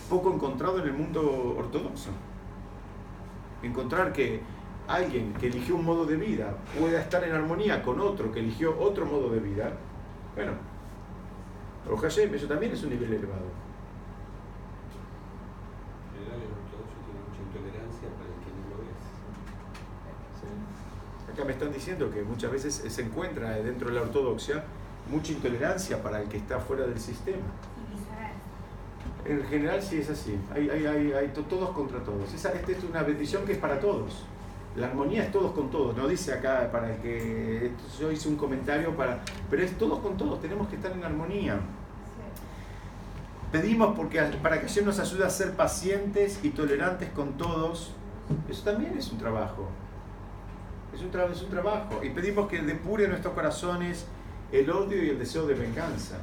[0.10, 2.10] poco encontrado en el mundo ortodoxo.
[3.62, 4.42] Encontrar que
[4.88, 8.80] alguien que eligió un modo de vida pueda estar en armonía con otro que eligió
[8.80, 9.72] otro modo de vida.
[10.36, 10.54] Bueno,
[11.98, 13.46] Hashem, eso también es un nivel elevado.
[16.06, 19.04] En general, el ortodoxo tiene mucha intolerancia para el que no lo es.
[21.34, 24.64] Acá me están diciendo que muchas veces se encuentra dentro de la ortodoxia
[25.10, 27.44] mucha intolerancia para el que está fuera del sistema.
[29.26, 32.34] En general sí es así, hay, hay, hay, hay to- todos contra todos.
[32.34, 34.24] Esa, esta es una bendición que es para todos.
[34.76, 38.36] La armonía es todos con todos, no dice acá para el que yo hice un
[38.38, 41.60] comentario para, pero es todos con todos, tenemos que estar en armonía.
[43.52, 47.92] Pedimos porque, para que Hashem nos ayude a ser pacientes y tolerantes con todos.
[48.48, 49.68] Eso también es un trabajo.
[50.94, 52.00] Es un, es un trabajo.
[52.04, 54.06] Y pedimos que depure nuestros corazones
[54.52, 56.18] el odio y el deseo de venganza.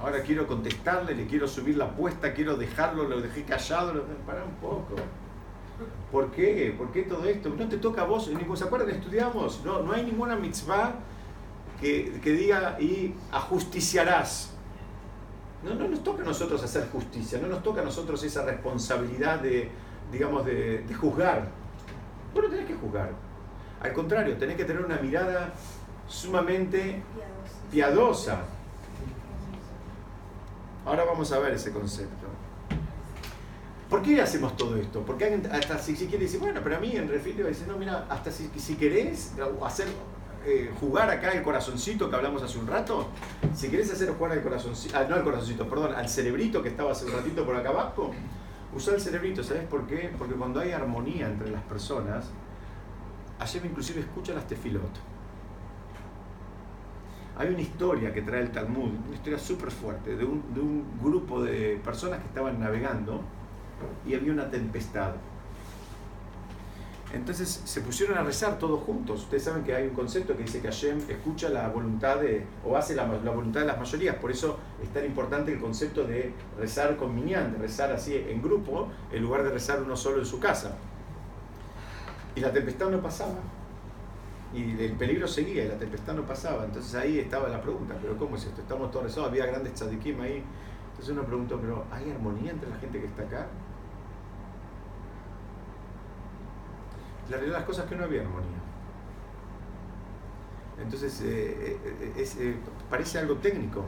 [0.00, 3.94] Ahora quiero contestarle, le quiero subir la apuesta, quiero dejarlo, lo dejé callado.
[3.94, 4.04] Lo...
[4.26, 4.94] Pará un poco.
[6.12, 6.74] ¿Por qué?
[6.76, 7.48] ¿Por qué todo esto?
[7.50, 8.30] No te toca a vos.
[8.54, 8.90] ¿Se acuerdan?
[8.90, 9.64] Estudiamos.
[9.64, 10.94] No, no hay ninguna mitzvah
[11.80, 14.54] que, que diga y ajusticiarás.
[15.64, 19.40] No, no nos toca a nosotros hacer justicia, no nos toca a nosotros esa responsabilidad
[19.40, 19.68] de,
[20.12, 21.48] digamos, de, de juzgar.
[22.32, 23.10] Vos no tenés que juzgar.
[23.80, 25.52] Al contrario, tenés que tener una mirada
[26.06, 27.02] sumamente
[27.72, 28.42] piadosa.
[30.88, 32.26] Ahora vamos a ver ese concepto.
[33.90, 35.02] ¿Por qué hacemos todo esto?
[35.02, 38.06] Porque hasta si, si quiere decir, bueno, pero a mí en refilio dice, no, mira,
[38.08, 39.86] hasta si, si querés hacer
[40.46, 43.06] eh, jugar acá el corazoncito que hablamos hace un rato,
[43.54, 46.92] si querés hacer jugar al corazoncito, ah, no al corazoncito, perdón, al cerebrito que estaba
[46.92, 48.10] hace un ratito por acá abajo,
[48.74, 50.10] usar el cerebrito, ¿sabes por qué?
[50.16, 52.30] Porque cuando hay armonía entre las personas,
[53.40, 55.07] Hashem inclusive escucha las tefilot.
[57.38, 60.84] Hay una historia que trae el Talmud, una historia súper fuerte, de un, de un
[61.00, 63.20] grupo de personas que estaban navegando
[64.04, 65.12] y había una tempestad.
[67.14, 69.22] Entonces se pusieron a rezar todos juntos.
[69.22, 72.76] Ustedes saben que hay un concepto que dice que Hashem escucha la voluntad de, o
[72.76, 74.16] hace la, la voluntad de las mayorías.
[74.16, 78.88] Por eso es tan importante el concepto de rezar con minyan, rezar así en grupo,
[79.12, 80.76] en lugar de rezar uno solo en su casa.
[82.34, 83.36] Y la tempestad no pasaba.
[84.54, 86.64] Y el peligro seguía y la tempestad no pasaba.
[86.64, 88.62] Entonces ahí estaba la pregunta, pero ¿cómo es esto?
[88.62, 90.42] Estamos todos rezados, había grandes tzadikim ahí.
[90.90, 93.46] Entonces uno preguntó, ¿pero hay armonía entre la gente que está acá?
[97.28, 98.58] La realidad de las cosas es que no había armonía.
[100.80, 102.56] Entonces, eh, eh, es, eh,
[102.88, 103.84] parece algo técnico,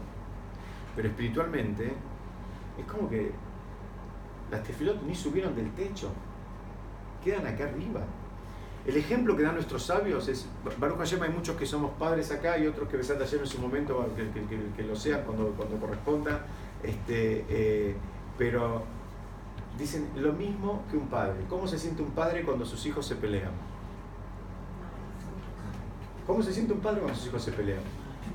[0.96, 1.92] pero espiritualmente
[2.78, 3.32] es como que
[4.50, 6.10] las tefilot ni subieron del techo,
[7.22, 8.00] quedan acá arriba.
[8.86, 10.46] El ejemplo que dan nuestros sabios es,
[10.78, 13.60] Baruch Hashem hay muchos que somos padres acá y otros que Besat Hashem en su
[13.60, 16.46] momento, que, que, que, lo sean cuando, cuando corresponda,
[16.82, 17.94] este, eh,
[18.38, 18.82] pero
[19.78, 21.44] dicen lo mismo que un padre.
[21.48, 23.52] ¿Cómo se siente un padre cuando sus hijos se pelean?
[26.26, 27.80] ¿Cómo se siente un padre cuando sus hijos se pelean?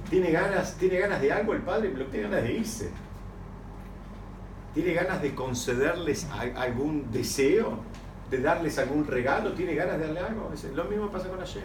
[0.09, 1.89] ¿Tiene ganas, ¿tiene ganas de algo el padre?
[1.89, 2.91] Tiene ganas de irse.
[4.75, 7.79] ¿Tiene ganas de concederles algún deseo?
[8.29, 9.53] ¿De darles algún regalo?
[9.53, 10.51] ¿Tiene ganas de darle algo?
[10.73, 11.63] Lo mismo pasa con Hashem.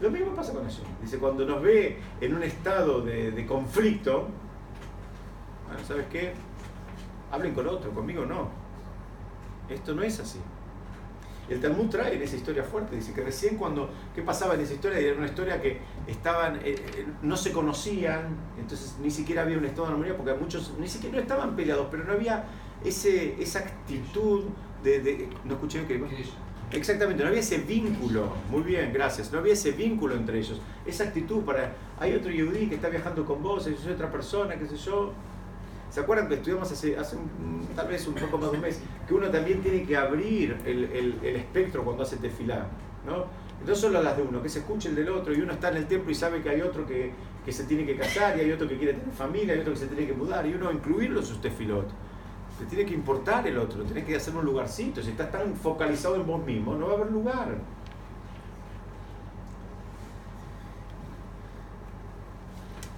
[0.00, 0.84] Lo mismo pasa con Hashem.
[1.00, 4.28] Dice, cuando nos ve en un estado de, de conflicto,
[5.66, 6.34] bueno, ¿sabes qué?
[7.32, 8.48] Hablen con otro, conmigo no.
[9.68, 10.40] Esto no es así.
[11.48, 14.74] El Talmud trae en esa historia fuerte, dice que recién cuando, ¿qué pasaba en esa
[14.74, 14.98] historia?
[14.98, 19.64] Era una historia que estaban, eh, eh, no se conocían, entonces ni siquiera había un
[19.64, 22.46] estado de armonía, porque muchos ni siquiera no estaban peleados, pero no había
[22.84, 24.46] ese, esa actitud
[24.86, 26.30] de, de- no escuché es-
[26.72, 31.04] Exactamente, no había ese vínculo, muy bien, gracias, no había ese vínculo entre ellos, esa
[31.04, 34.66] actitud para, hay otro yudí que está viajando con vos, yo soy otra persona, qué
[34.66, 35.12] sé yo.
[35.90, 38.80] ¿Se acuerdan que estudiamos hace, hace un- tal vez un poco más de un mes,
[39.06, 42.66] que uno también tiene que abrir el, el- el espectro cuando hace tefilá,
[43.06, 43.26] ¿no?
[43.66, 45.76] No solo las de uno, que se escuche el del otro y uno está en
[45.76, 47.12] el templo y sabe que hay otro que,
[47.44, 49.78] que se tiene que casar y hay otro que quiere tener familia, hay otro que
[49.78, 51.86] se tiene que mudar y uno incluirlo en sus tefilot.
[52.58, 55.02] Te tiene que importar el otro, tenés que hacer un lugarcito.
[55.02, 57.56] Si estás tan focalizado en vos mismo, no va a haber lugar.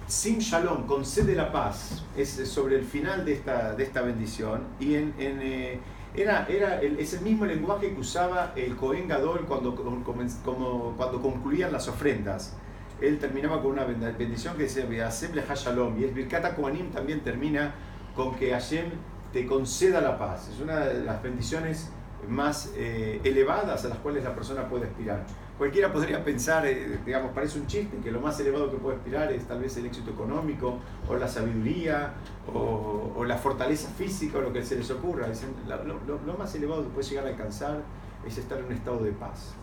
[0.07, 4.63] Sin Shalom, concede la paz, es sobre el final de esta, de esta bendición.
[4.79, 5.79] Y en, en, eh,
[6.15, 11.21] era, era el, es el mismo lenguaje que usaba el Cohen Gadol cuando, como, cuando
[11.21, 12.55] concluían las ofrendas.
[13.01, 15.99] Él terminaba con una bendición que decía Hashem Shalom.
[15.99, 17.75] Y el Birkat Kohanim también termina
[18.15, 18.89] con que Hashem
[19.33, 20.49] te conceda la paz.
[20.53, 21.89] Es una de las bendiciones
[22.27, 25.23] más eh, elevadas a las cuales la persona puede aspirar.
[25.57, 29.31] Cualquiera podría pensar, eh, digamos, parece un chiste, que lo más elevado que puede aspirar
[29.31, 32.13] es tal vez el éxito económico, o la sabiduría,
[32.53, 35.27] o, la fortaleza física, o lo que se les ocurra.
[35.67, 37.81] La- lo, más elevado que puede llegar a alcanzar
[38.25, 39.53] es estar en un estado de paz.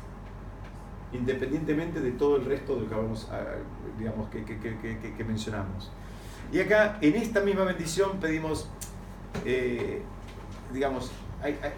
[1.12, 3.44] Independientemente de todo el resto de que, vamos a-
[3.98, 5.90] digamos, que- que- que mencionamos.
[6.52, 8.68] Y acá, en esta misma bendición, pedimos
[9.44, 10.02] eh,
[10.72, 11.12] digamos,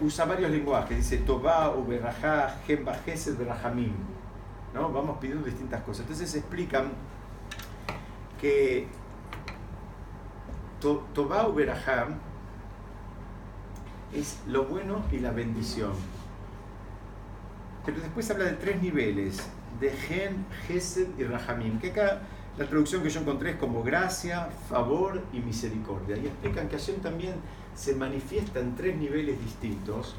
[0.01, 3.93] usa varios lenguajes, dice Tobá, Uberajá, Gemba, Gesed, Berajamim.
[4.73, 4.91] ¿no?
[4.91, 6.01] Vamos pidiendo distintas cosas.
[6.01, 6.91] Entonces explican
[8.39, 8.87] que
[10.79, 12.07] To- Tobá, Uberajá
[14.13, 15.91] es lo bueno y la bendición.
[17.85, 19.41] Pero después habla de tres niveles,
[19.79, 22.21] de Gen, Gesed y Rahamim, que acá
[22.59, 26.17] la traducción que yo encontré es como gracia, favor y misericordia.
[26.17, 27.35] Y explican que Hashem también
[27.73, 30.15] se manifiesta en tres niveles distintos,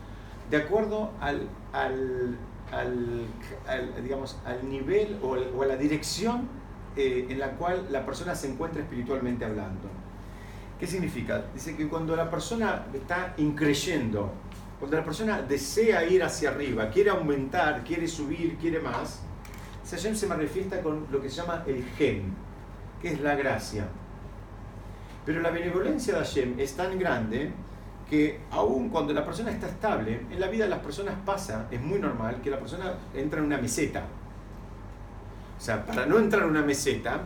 [0.50, 2.36] de acuerdo al, al,
[2.72, 6.48] al- digamos, al nivel o, o a la dirección
[6.96, 9.88] eh, en la cual la persona se encuentra espiritualmente hablando.
[10.78, 11.44] ¿Qué significa?
[11.52, 14.32] Dice que cuando la persona está increyendo,
[14.78, 19.20] cuando la persona desea ir hacia arriba, quiere aumentar, quiere subir, quiere más,
[19.96, 22.34] Hashem se manifiesta con lo que se llama el gen,
[23.00, 23.86] que es la gracia.
[25.24, 27.52] Pero la benevolencia de Hashem es tan grande
[28.08, 31.80] que aun cuando la persona está estable, en la vida de las personas pasa, es
[31.80, 34.04] muy normal que la persona entra en una meseta.
[35.58, 37.20] O sea, para no entrar en una meseta,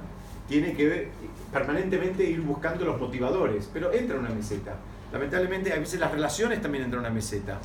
[0.47, 1.09] tiene que
[1.53, 4.75] permanentemente ir buscando los motivadores, pero entra en una meseta.
[5.13, 7.59] Lamentablemente, a veces las relaciones también entran en una meseta.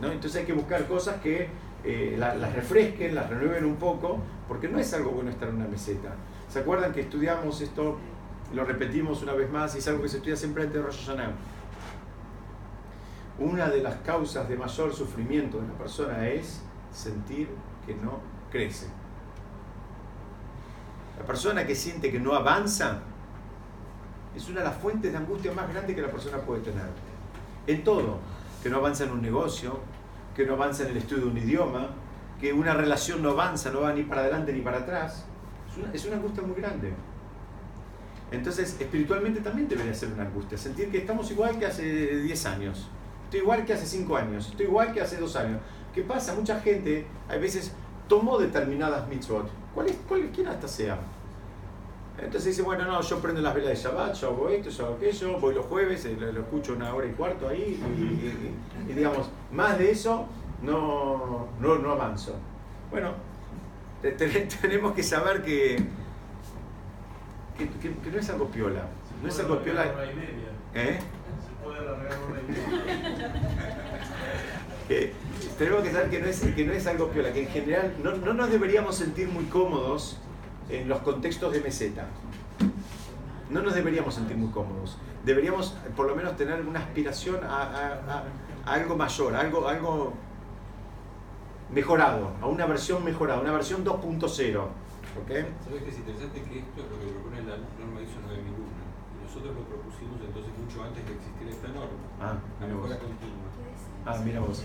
[0.00, 0.10] ¿no?
[0.10, 1.48] Entonces hay que buscar cosas que
[1.86, 4.18] eh, la- las refresquen, las renueven un poco,
[4.48, 6.14] porque no es algo bueno estar en una meseta.
[6.48, 7.96] ¿Se acuerdan que estudiamos esto,
[8.54, 11.06] lo repetimos una vez más, y es algo que se estudia siempre antes de Rosh
[11.06, 11.30] Hashanah?
[13.38, 16.62] Una de las causas de mayor sufrimiento de la persona es
[16.92, 17.48] sentir
[17.86, 18.20] que no
[18.50, 18.86] crece.
[21.18, 23.00] La persona que siente que no avanza
[24.34, 26.86] es una de las fuentes de angustia más grandes que la persona puede tener.
[27.66, 28.18] En todo,
[28.62, 29.80] que no avanza en un negocio,
[30.36, 31.88] que no avanza en el estudio de un idioma,
[32.38, 35.24] que una relación no avanza, no va ni para adelante ni para atrás.
[35.94, 36.92] Es una, angustia muy grande.
[38.30, 40.58] Entonces, espiritualmente también debería ser una angustia.
[40.58, 42.88] Sentir que estamos igual que hace 10 años.
[43.24, 44.48] Estoy igual que hace 5 años.
[44.50, 45.60] Estoy igual que hace 2 años.
[45.94, 46.34] ¿Qué pasa?
[46.34, 47.72] Mucha gente, a veces,
[48.06, 49.48] tomó determinadas mitzvot.
[49.74, 50.98] ¿Cuál es, cuál, ¿Quién hasta sea?
[52.18, 54.94] Entonces dice, bueno, no, yo prendo las velas de Shabbat, yo hago esto, yo hago
[54.96, 58.54] aquello, voy los jueves, eh, lo, lo escucho una hora y cuarto ahí, y, y-
[58.88, 60.26] y- y digamos, más de eso
[60.62, 62.34] no, no, no avanzo.
[62.90, 63.10] Bueno,
[64.00, 64.28] te- te-
[64.62, 65.76] tenemos que saber que,
[67.58, 68.86] que, que- que no es algo piola.
[69.22, 69.82] No es algo piola.
[69.94, 70.50] Hora y media.
[70.74, 70.98] ¿eh?
[71.46, 73.32] Se puede alargar hora y media.
[74.88, 75.12] que
[75.58, 78.12] tenemos que saber que no, es, que no es algo piola, que en general no,
[78.16, 80.18] no nos deberíamos sentir muy cómodos
[80.68, 82.06] en los contextos de meseta.
[83.50, 84.96] No nos deberíamos sentir muy cómodos.
[85.24, 88.24] Deberíamos eh, por lo menos tener una aspiración a, a- a-
[88.66, 90.12] a algo mayor, a algo, algo
[91.72, 94.58] mejorado, a una versión mejorada, una versión 2.0.
[94.58, 95.28] ¿ok?
[95.28, 96.42] ¿Sabes qué es interesante?
[96.42, 98.36] Que esto es lo que propone la norma ISO 9001.
[98.36, 101.98] Y nosotros lo propusimos entonces mucho antes de existir esta norma.
[102.20, 102.74] Ah, La vos.
[102.76, 103.46] mejora continua.
[104.06, 104.62] Ah, mira vos.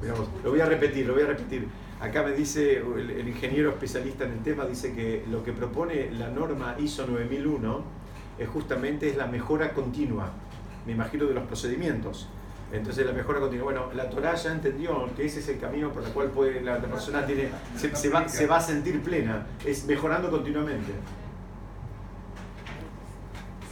[0.00, 0.28] Mira vos.
[0.42, 1.68] Lo voy a repetir, lo voy a repetir.
[2.00, 6.28] Acá me dice el, ingeniero especialista en el tema, dice que lo que propone la
[6.28, 7.84] norma ISO 9001
[8.38, 10.30] es justamente es la mejora continua,
[10.86, 12.28] me imagino, de los procedimientos.
[12.72, 13.64] Entonces la mejora continua.
[13.64, 16.78] Bueno, la Torah ya entendió que ese es el camino por el cual puede, la,
[16.78, 20.92] persona tiene, se va, se va a sentir plena, es mejorando continuamente.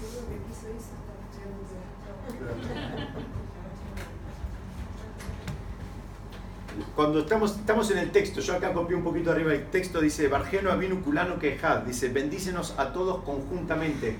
[0.00, 0.92] Seguro que quiso eso, está
[6.76, 6.81] estudiando.
[6.94, 10.28] Cuando estamos, estamos en el texto, yo acá copié un poquito arriba el texto, dice,
[10.28, 14.18] Bargeno Avinu Culano Quejad, dice, bendícenos a todos conjuntamente.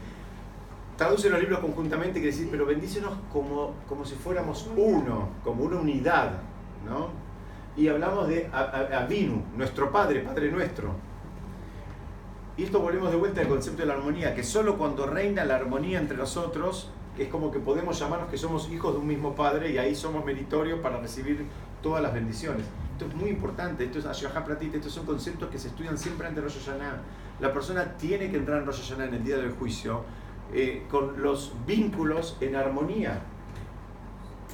[0.97, 5.81] Traduce los libros conjuntamente, quiere decir, pero bendícenos como, como si fuéramos uno, como una
[5.81, 6.31] unidad,
[6.87, 7.11] ¿no?
[7.77, 10.95] Y hablamos de Avinu, nuestro Padre, Padre nuestro.
[12.57, 15.57] Y esto volvemos de vuelta al concepto de la armonía, que solo cuando reina la
[15.57, 19.73] armonía entre nosotros, es como que podemos llamarnos que somos hijos de un mismo Padre
[19.73, 21.45] y ahí somos meritorios para recibir
[21.83, 22.65] todas las bendiciones.
[22.93, 26.27] Esto es muy importante, esto es Ashgaha Pratit, estos son conceptos que se estudian siempre
[26.29, 27.01] antes de Rosh Hashanah.
[27.41, 30.05] La persona tiene que entrar en Rosh Hashanah en el día del juicio
[30.55, 33.21] eh, con los vínculos en armonía.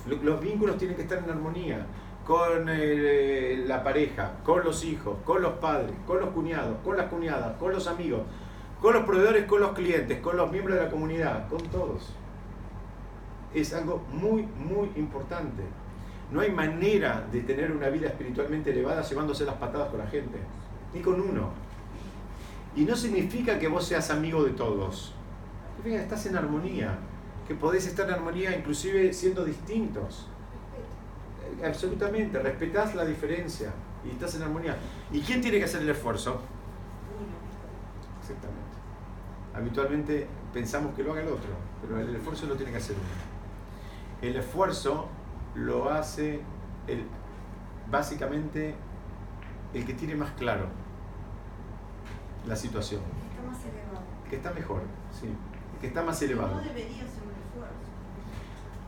[0.09, 1.85] Lo- Los vínculos tienen que estar en armonía
[2.24, 7.07] con eh, la pareja, con los hijos, con los padres, con los cuñados, con las
[7.07, 8.20] cuñadas, con los amigos,
[8.81, 12.14] con los proveedores, con los clientes, con los miembros de la comunidad, con todos.
[13.55, 15.62] Es algo muy, muy importante.
[16.31, 20.39] No hay manera de tener una vida espiritualmente elevada llevándose las patadas con la gente,
[20.93, 21.51] ni con uno.
[22.76, 25.14] Y no significa que vos seas amigo de todos.
[25.76, 26.99] Significa estás en armonía,
[27.47, 30.29] que podés estar en armonía inclusive siendo distintos.
[31.62, 33.72] Eh, Absolutamente, respetás la diferencia
[34.05, 34.76] y estás en armonía.
[35.11, 36.43] ¿Y quién tiene que hacer el esfuerzo?
[38.20, 38.59] Exactamente.
[39.55, 41.51] Habitualmente pensamos que lo haga el otro,
[41.81, 44.29] pero el esfuerzo lo tiene que hacer uno.
[44.31, 45.09] El esfuerzo
[45.55, 46.41] lo hace
[46.87, 47.05] el,
[47.91, 48.75] básicamente
[49.75, 50.67] el que tiene más claro
[52.47, 54.05] la situación, Está más elevado.
[54.25, 54.83] el que está mejor,
[55.21, 56.55] sí, el que está más elevado.
[56.55, 57.75] No debería ser un esfuerzo.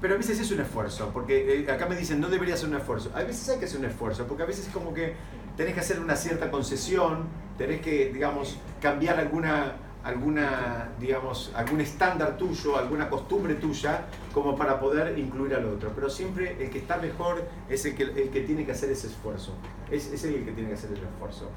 [0.01, 2.77] Pero a veces es un esfuerzo, porque eh, acá me dicen no debería ser un
[2.77, 3.11] esfuerzo.
[3.15, 5.15] A veces hay que hacer un esfuerzo, porque a veces es como que
[5.57, 7.25] tenés que hacer una cierta concesión,
[7.59, 14.81] tenés que, digamos, cambiar alguna, alguna, digamos, algún estándar tuyo, alguna costumbre tuya, como para
[14.81, 15.93] poder incluir al otro.
[15.95, 19.09] Pero siempre el que está mejor es el que, el que tiene que hacer ese
[19.09, 19.55] esfuerzo.
[19.91, 21.51] Es, es el que tiene que hacer el esfuerzo.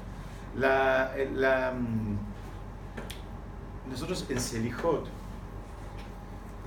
[0.56, 2.18] La, la, mm,
[3.90, 5.06] nosotros en Selijot,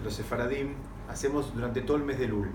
[0.03, 0.73] los sefaradim,
[1.09, 2.49] hacemos durante todo el mes de Lul.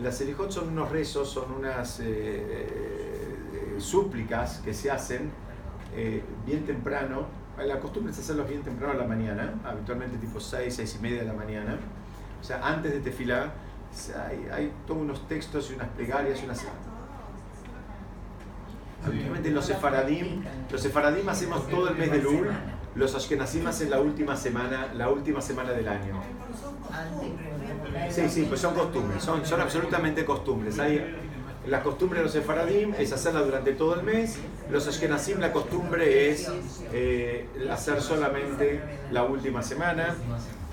[0.00, 5.30] Las Selijot son unos rezos, son unas eh, eh, súplicas que se hacen
[5.96, 7.26] eh, bien temprano.
[7.58, 11.20] La costumbre es hacerlos bien temprano a la mañana, habitualmente tipo 6, 6 y media
[11.20, 11.78] de la mañana.
[12.38, 13.54] O sea, antes de tefilá
[14.28, 16.66] hay, hay todos unos textos y unas plegarias y unas...
[19.06, 22.48] Habitualmente los sefaradim, los sefaradim hacemos todo el mes de Lul,
[22.96, 26.20] los ashkenazim hacen la última semana, la última semana del año.
[28.10, 30.78] Sí, sí, pues son costumbres, son, son absolutamente costumbres.
[30.78, 30.98] Hay,
[31.66, 34.38] la costumbre de los sefaradim es hacerla durante todo el mes,
[34.70, 36.48] los ashkenazim la costumbre es
[36.92, 40.14] eh, hacer solamente la última semana.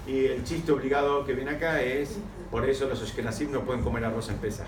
[0.05, 2.17] Y el chiste obligado que viene acá es,
[2.51, 4.67] por eso los ashkenazim no pueden comer arroz en Pesaj.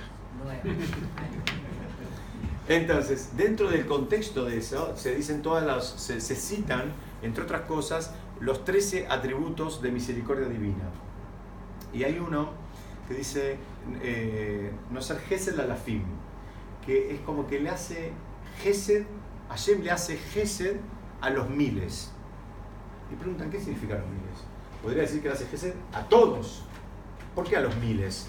[2.68, 7.62] Entonces, dentro del contexto de eso, se dicen todas las, se, se citan, entre otras
[7.62, 10.90] cosas, los 13 atributos de misericordia divina.
[11.94, 12.50] Y hay uno
[13.08, 13.58] que dice,
[14.02, 16.04] eh, no ser Gesed Alafim,
[16.86, 18.12] que es como que le hace
[18.62, 19.06] Gesed,
[19.50, 20.78] Hashem le hace Gesed
[21.22, 22.12] a los miles.
[23.12, 24.44] Y preguntan, ¿qué significa los miles?
[24.82, 26.64] Podría decir que le hace Gesed a todos.
[27.36, 28.28] ¿Por qué a los miles?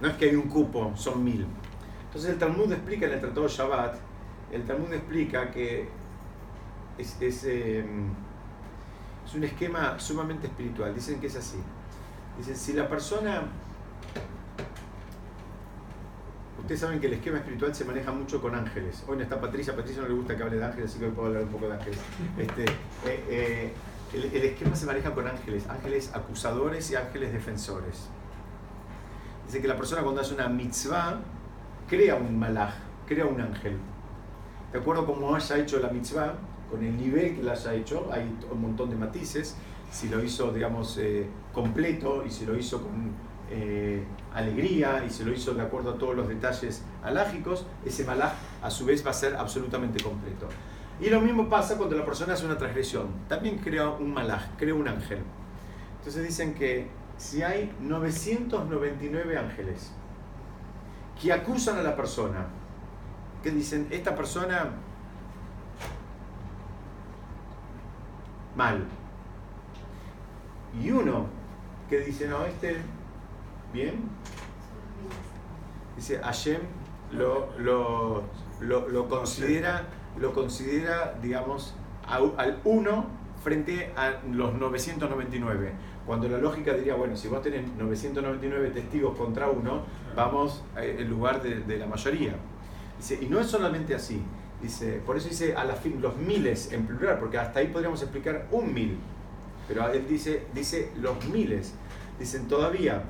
[0.00, 1.46] No es que hay un cupo, son mil.
[2.06, 3.96] Entonces el Talmud explica en el Tratado Shabbat,
[4.52, 5.88] el Talmud explica que
[6.96, 7.84] es, es, eh,
[9.24, 10.94] es un esquema sumamente espiritual.
[10.94, 11.58] Dicen que es así.
[12.38, 13.42] Dicen, si la persona...
[16.60, 19.04] Ustedes saben que el esquema espiritual se maneja mucho con ángeles.
[19.06, 21.10] Hoy no está Patricia, Patricia no le gusta que hable de ángeles, así que hoy
[21.10, 21.98] puedo hablar un poco de ángeles.
[22.38, 23.72] Este, eh, eh,
[24.14, 28.08] el, el esquema se maneja con ángeles, ángeles acusadores y ángeles defensores.
[29.46, 31.20] Dice que la persona cuando hace una mitzvah,
[31.86, 32.72] crea un malaj,
[33.06, 33.76] crea un ángel.
[34.72, 36.34] De acuerdo cómo haya hecho la mitzvah,
[36.70, 39.54] con el nivel que la haya hecho, hay un montón de matices.
[39.92, 43.12] Si lo hizo, digamos, eh, completo y si lo hizo con
[43.50, 48.32] eh, alegría y si lo hizo de acuerdo a todos los detalles alágicos, ese malaj
[48.62, 50.48] a su vez va a ser absolutamente completo.
[51.00, 53.08] Y lo mismo pasa cuando la persona hace una transgresión.
[53.28, 55.20] También crea un malaj, crea un ángel.
[55.98, 59.92] Entonces dicen que si hay 999 ángeles
[61.20, 62.46] que acusan a la persona,
[63.42, 64.70] que dicen, esta persona
[68.56, 68.84] mal,
[70.82, 71.26] y uno
[71.88, 72.76] que dice, no, este,
[73.72, 74.08] bien,
[75.96, 76.60] dice, Hashem
[77.12, 78.22] lo, lo,
[78.60, 79.84] lo, lo considera,
[80.18, 81.74] lo considera, digamos,
[82.06, 83.06] a- al uno
[83.42, 85.72] frente a los 999.
[86.06, 89.82] Cuando la lógica diría, bueno, si vos tenés 999 testigos contra uno,
[90.16, 92.34] vamos eh, en lugar de, de la mayoría.
[92.98, 94.22] Dice, y no es solamente así.
[94.62, 98.00] Dice, por eso dice a la fin, los miles en plural, porque hasta ahí podríamos
[98.02, 98.98] explicar un mil.
[99.68, 101.74] Pero él dice, dice los miles.
[102.18, 103.04] Dicen todavía,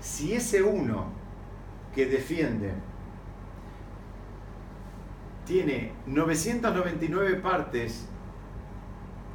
[0.00, 1.06] si ese uno
[1.94, 2.72] que defiende
[5.46, 8.06] tiene 999 partes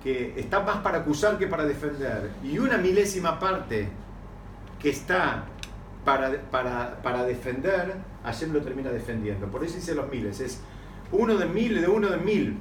[0.04, 3.90] que está más para acusar que para defender y una milésima parte
[4.80, 5.46] que está
[6.06, 9.48] para, para, para defender, Hashem lo termina defendiendo.
[9.48, 10.62] Por eso dice los miles, es
[11.12, 12.58] uno de mil de uno de mil.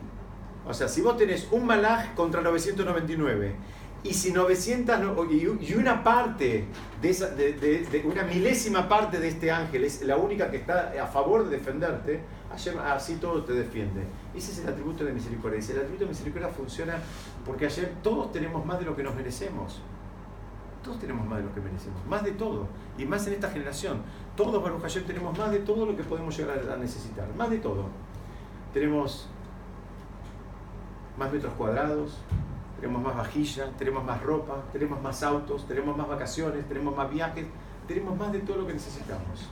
[0.67, 3.55] O sea, si vos tenés un malaj contra 999
[4.05, 6.67] y si 900 no- y una parte
[7.03, 11.07] de, esa, de, una milésima parte de este ángel es la única que está a
[11.07, 14.03] favor de defenderte, Hashem así todo te defiende.
[14.35, 15.59] Ese es el atributo de misericordia.
[15.59, 16.99] El atributo de misericordia funciona
[17.45, 19.81] porque ayer todos tenemos más de lo que nos merecemos.
[20.83, 22.67] Todos tenemos más de lo que merecemos, más de todo.
[22.97, 24.01] Y más en esta generación.
[24.37, 27.27] Todos, Baruch Hashem, tenemos más de todo lo que podemos llegar a necesitar.
[27.37, 27.87] Más de todo.
[28.73, 29.29] Tenemos
[31.19, 32.19] más metros cuadrados,
[32.81, 37.47] tenemos más vajilla, tenemos más ropa, tenemos más autos, tenemos más vacaciones, tenemos más viajes,
[37.89, 39.49] tenemos más de todo lo que necesitamos.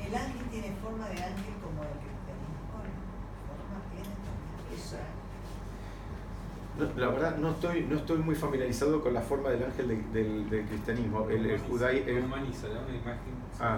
[0.00, 0.12] El
[0.50, 2.78] tiene forma de como el cristianismo.
[3.48, 4.78] Forma tiene también.
[4.78, 4.96] Eso.
[6.78, 10.02] No, la verdad, no estoy, no estoy muy familiarizado con la forma del ángel de-
[10.22, 11.26] del, del cristianismo.
[11.30, 11.60] El, el
[13.58, 13.76] Ah,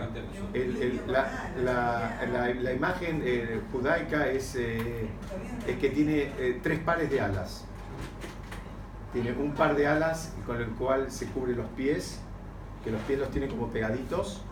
[0.55, 5.07] el- el- la, la- la- la imagen eh, judaica es, eh,
[5.67, 7.65] es que tiene eh, tres pares de alas.
[9.13, 12.19] Tiene un par de alas con el cual se cubre los pies,
[12.85, 14.43] que los pies los tiene como pegaditos.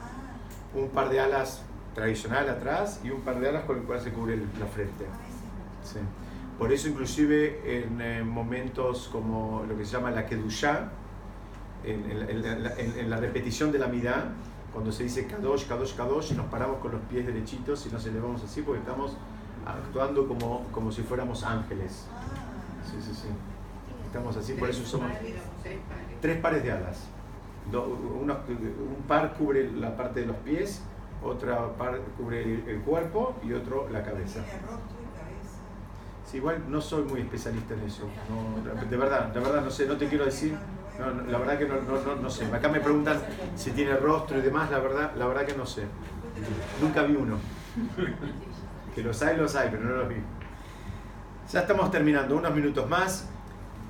[0.74, 1.62] Un par de alas
[1.94, 5.04] tradicional atrás y un par de alas con el cual se cubre la frente.
[5.82, 5.98] Sí.
[6.58, 10.88] Por eso inclusive en eh, momentos como lo que se llama la Kedushá,
[11.84, 14.32] en, en- en en- la repetición de la midá,
[14.72, 18.42] cuando se dice Kadosh, Kadosh, Kadosh, nos paramos con los pies derechitos y nos elevamos
[18.42, 19.16] así porque estamos
[19.66, 22.06] actuando como, como si fuéramos ángeles.
[22.90, 23.28] Sí, sí, sí.
[24.06, 25.10] Estamos así, por eso somos
[26.20, 26.62] Tres pares.
[26.64, 27.06] de alas.
[27.70, 30.82] Uno- un par cubre la parte de los pies,
[31.22, 34.40] otra par cubre el, cuerpo y otro la cabeza.
[36.26, 38.02] Sí, igual no soy muy especialista en eso.
[38.28, 40.56] No, de verdad, de verdad, no sé, no te quiero decir.
[40.98, 42.46] No, no, la verdad que no, sé.
[42.46, 43.20] Acá me preguntan
[43.54, 45.84] si tiene rostro y demás, la verdad, la verdad que no sé.
[46.82, 47.38] Nunca vi uno.
[48.94, 50.16] Que los hay, los hay, pero no los vi.
[51.52, 53.28] Ya estamos terminando, unos minutos más.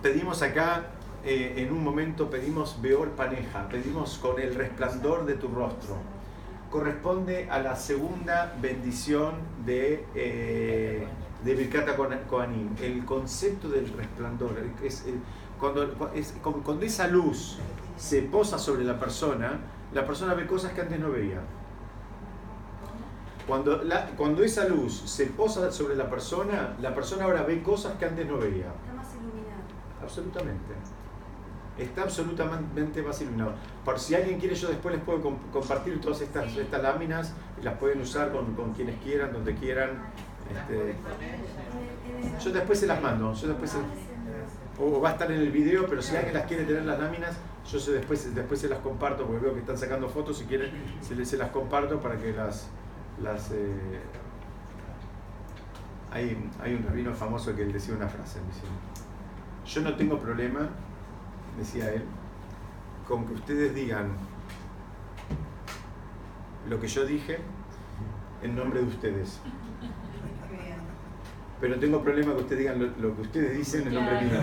[0.02, 0.88] Pedimos acá,
[1.24, 5.96] eh, en un momento, pedimos Beor Paneja, pedimos con el resplandor de tu rostro.
[6.70, 11.06] Corresponde a la segunda bendición de, eh,
[11.44, 12.70] de Birkata Koanim.
[12.82, 14.52] El concepto del resplandor,
[14.82, 15.20] es, el-
[15.60, 17.58] cuando, es, cuando esa luz
[17.96, 19.58] se posa sobre la persona,
[19.94, 21.40] la persona ve cosas que antes no veía.
[23.46, 27.94] Cuando, la- cuando esa luz se posa sobre la persona, la persona ahora ve cosas
[27.96, 28.66] que antes no veía.
[28.66, 29.62] Está más iluminado.
[30.02, 30.74] Absolutamente.
[31.78, 33.52] Está absolutamente iluminado.
[33.84, 37.64] Por si alguien quiere, yo después les puedo com- compartir todas estas, estas láminas y
[37.64, 39.90] las pueden usar con, con quienes quieran, donde quieran.
[40.50, 40.94] Este,
[42.42, 43.34] yo después se las mando.
[43.34, 46.64] Yo después se- o va a estar en el video, pero si alguien las quiere
[46.64, 47.36] tener las láminas,
[47.70, 50.70] yo se, después, después se las comparto, porque veo que están sacando fotos, si quieren,
[51.00, 52.68] se, las comparto para que las...
[53.22, 54.00] las eh,
[56.12, 58.38] hay, hay un rabino famoso que él decía una frase,
[59.66, 60.68] yo no tengo problema,
[61.58, 62.02] decía él,
[63.06, 64.12] con que ustedes digan
[66.68, 67.38] lo que yo dije
[68.42, 69.40] en nombre de ustedes.
[71.60, 74.40] Pero tengo problema que ustedes digan lo, lo que ustedes dicen en nombre mío.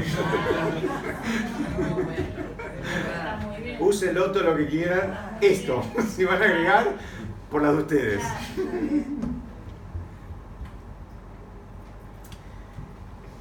[3.63, 3.77] Bien.
[3.79, 5.37] Úsenlo todo lo que quieran.
[5.39, 6.95] Esto, si van a agregar,
[7.51, 8.23] por las de ustedes.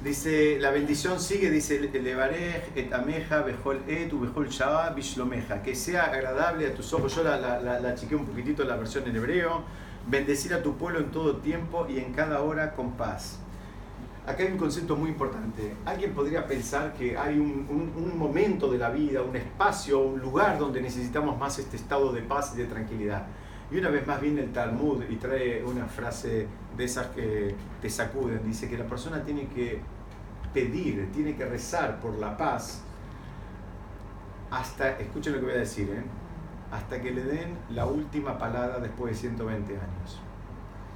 [0.03, 5.61] Dice, la bendición sigue, dice, Levarej, et ameja, bejol et, bejol shaba, bishlomeja.
[5.63, 7.15] Que sea agradable a tus ojos.
[7.15, 9.63] Yo la, la, la, la un poquitito la versión en hebreo.
[10.05, 13.39] Bendecir a tu pueblo en todo tiempo y en cada hora con paz.
[14.27, 15.73] Acá hay un concepto muy importante.
[15.85, 20.19] Alguien podría pensar que hay un, un- un momento de la vida, un espacio, un
[20.19, 23.25] lugar donde necesitamos más este estado de paz y de tranquilidad.
[23.71, 26.47] Y una vez más viene el Talmud y trae una frase
[26.77, 28.41] de esas que te sacuden.
[28.45, 29.79] Dice que la persona tiene que
[30.53, 32.81] pedir, tiene que rezar por la paz
[34.51, 36.03] hasta, escuchen lo que voy a decir, ¿eh?
[36.71, 40.21] hasta que le den la última palabra después de 120 años.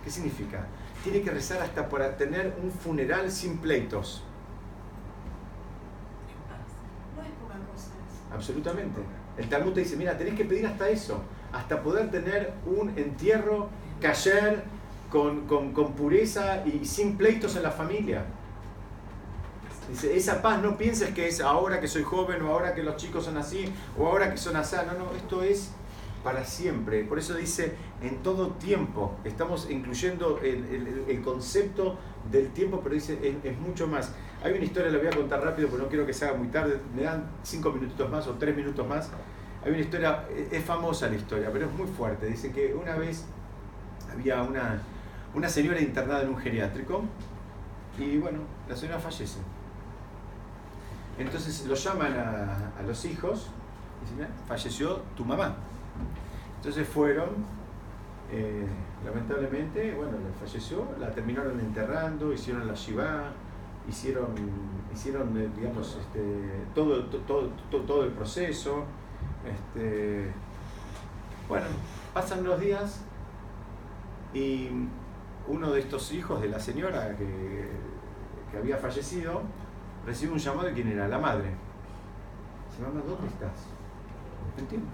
[0.04, 0.66] ¿Qué significa?
[1.04, 4.24] Tiene que rezar hasta para tener un funeral sin pleitos.
[7.16, 8.34] No es poca cosa eso.
[8.34, 9.02] Absolutamente.
[9.38, 13.70] El Talmud te dice, mira, tenés que pedir hasta eso, hasta poder tener un entierro
[14.02, 14.64] cayer
[15.12, 18.24] con, con- con pureza y sin pleitos en la familia.
[19.90, 22.98] Dice, esa paz no pienses que es ahora que soy joven o ahora que los
[22.98, 24.76] chicos son así o ahora que son así.
[24.76, 25.72] No, no, esto es
[26.24, 27.04] para siempre.
[27.06, 29.16] Por eso dice, en todo tiempo.
[29.24, 31.98] Estamos incluyendo el, el- concepto
[32.32, 34.12] del tiempo, pero dice, es, mucho más.
[34.44, 36.48] Hay una historia, la voy a contar rápido, porque no quiero que se haga muy
[36.50, 36.80] tarde.
[36.96, 39.10] Me dan cinco minutitos más o tres minutos más.
[39.64, 42.26] Hay una historia, es- es famosa la historia, pero es muy fuerte.
[42.26, 43.24] Dice que una vez
[44.12, 44.82] había una,
[45.34, 47.04] una señora internada en un geriátrico
[47.98, 49.40] y bueno, la señora fallece.
[51.18, 53.48] Entonces lo llaman a, los hijos
[54.00, 55.56] y dicen, "Mira, falleció tu mamá.
[56.58, 57.30] Entonces fueron,
[58.32, 58.68] eh,
[59.06, 63.32] lamentablemente, bueno, le falleció, la terminaron enterrando, hicieron la shiva,
[63.90, 64.28] hicieron,
[64.94, 66.22] hicieron eh, digamos, este,
[66.76, 68.84] todo, to- todo, to- todo el proceso.
[69.46, 70.32] Este,
[71.48, 71.66] bueno,
[72.14, 73.02] pasan los días
[74.34, 74.70] y
[75.48, 79.42] uno de estos hijos de la señora que había fallecido
[80.08, 81.50] recibe un llamado de quién era, la madre.
[82.70, 83.68] Dice, mamá, ¿dónde estás?
[84.56, 84.88] No entiendo.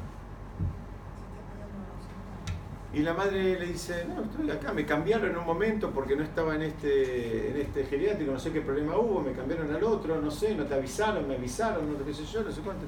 [2.94, 6.22] Y la madre le dice, no, estoy acá, me cambiaron en un momento porque no
[6.24, 10.22] estaba en este, en este geriátrico, no sé qué problema hubo, me cambiaron al otro,
[10.22, 12.86] no sé, no te avisaron, me avisaron, no qué sé yo, no sé cuánto.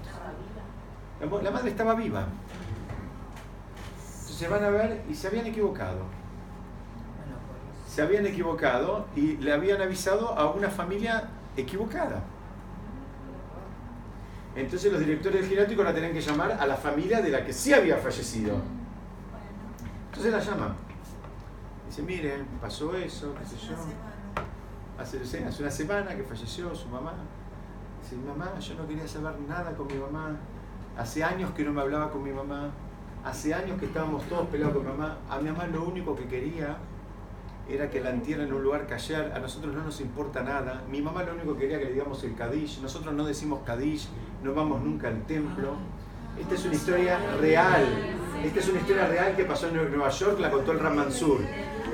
[1.28, 2.28] Mo- la madre estaba viva.
[3.98, 6.02] Entonces se van a ver y se habían equivocado.
[7.88, 12.24] Se habían equivocado y le habían avisado a una familia equivocada.
[14.56, 17.52] Entonces los directores del geriátrico la tenían que llamar a la familia de la que
[17.52, 18.56] sí había fallecido.
[20.08, 20.76] Entonces la llaman.
[21.88, 23.74] Dice, miren, pasó eso, qué sé yo.
[23.74, 24.16] una semana.
[24.98, 27.14] Hace, hace una semana que falleció su mamá.
[28.02, 30.38] Dice, mamá, yo no quería saber nada con mi mamá.
[30.98, 32.72] Hace años que no me hablaba con mi mamá.
[33.26, 35.18] Hace años que estábamos todos peleados con mi mamá.
[35.30, 36.78] A mi mamá lo único que quería
[37.70, 39.34] era que la entierren en un lugar callar.
[39.36, 40.84] A nosotros no nos importa nada.
[40.90, 42.80] Mi mamá lo único que quería que le digamos el Kadish.
[42.82, 44.08] Nosotros no decimos Kadish,
[44.44, 45.76] no vamos nunca al templo.
[46.40, 47.86] Esta es una historia real.
[48.44, 51.40] Esta es una historia real que pasó en Nueva York, la contó el Ram Mansur.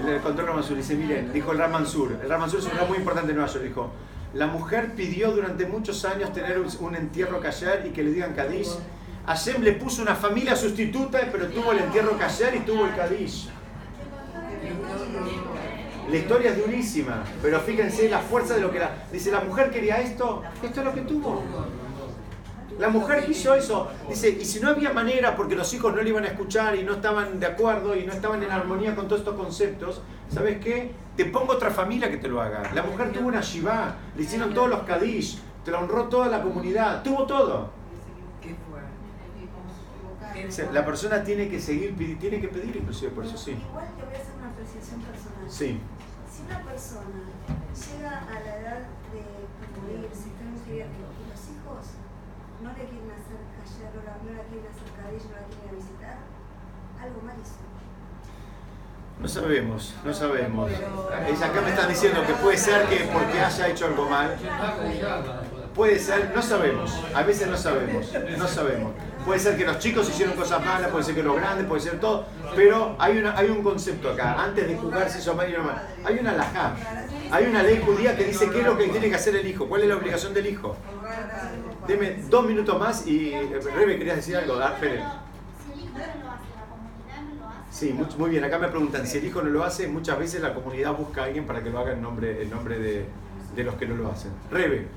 [0.06, 0.78] Le contó el Ram Mansur.
[0.78, 2.18] Dice, miren, dijo el Ram Mansur.
[2.22, 3.64] El Ram Mansur es un ramo muy importante en Nueva York.
[3.64, 3.92] Dijo,
[4.34, 8.34] la mujer pidió durante muchos años tener un, un entierro callar y que le digan
[8.34, 8.70] Kadish.
[9.26, 13.50] Hashem le puso una familia sustituta, pero tuvo el entierro callar y tuvo el Kadish.
[16.12, 19.06] La historia es durísima, pero fíjense la fuerza de lo que era.
[19.14, 21.42] Dice, la mujer quería esto, esto es lo que tuvo.
[22.78, 23.90] La mujer quiso eso.
[24.10, 26.84] Dice, y si no había manera porque los hijos no le iban a escuchar y
[26.84, 30.92] no estaban de acuerdo y no estaban en armonía con todos estos conceptos, ¿sabes qué?
[31.16, 32.70] Te pongo otra familia que te lo haga.
[32.74, 36.42] La mujer tuvo una shiva, le hicieron todos los kadish, te la honró toda la
[36.42, 37.70] comunidad, tuvo todo.
[40.74, 43.52] La persona tiene que seguir, tiene que pedir inclusive por eso, sí.
[43.52, 45.46] Igual te voy a hacer una apreciación personal.
[45.50, 45.80] Sí.
[46.52, 47.24] Si una persona
[47.72, 48.80] llega a la edad
[49.14, 49.24] de
[49.80, 51.96] morirse, está en un geriátrico, y los hijos
[52.62, 55.76] no le quieren hacer callar, no la, no la quieren hacer cabello, no la quieren
[55.80, 56.18] visitar,
[57.00, 57.64] algo mal hizo.
[59.22, 60.72] No sabemos, no sabemos.
[61.30, 64.36] Es acá me están diciendo que puede ser que porque haya hecho algo mal.
[65.74, 67.02] Puede ser, no sabemos.
[67.16, 68.92] A veces no sabemos, no sabemos.
[69.26, 72.00] Puede ser que los chicos hicieron cosas malas, puede ser que los grandes, puede ser
[72.00, 72.26] todo.
[72.56, 74.42] Pero hay, una, hay un concepto acá.
[74.42, 75.88] Antes de juzgar si hizo mal no mal.
[76.04, 76.76] Hay una alajá.
[77.32, 79.68] Hay una ley judía que dice qué es lo que tiene que hacer el hijo.
[79.68, 80.76] ¿Cuál es la obligación del hijo?
[81.88, 84.56] Deme dos minutos más y eh, Rebe, ¿querías decir algo?
[84.56, 85.04] Ah, lo hace.
[87.72, 88.44] Sí, muy, muy bien.
[88.44, 91.26] Acá me preguntan, si el hijo no lo hace, muchas veces la comunidad busca a
[91.26, 93.06] alguien para que lo haga en nombre, en nombre de,
[93.56, 94.32] de los que no lo hacen.
[94.52, 94.88] Rebe.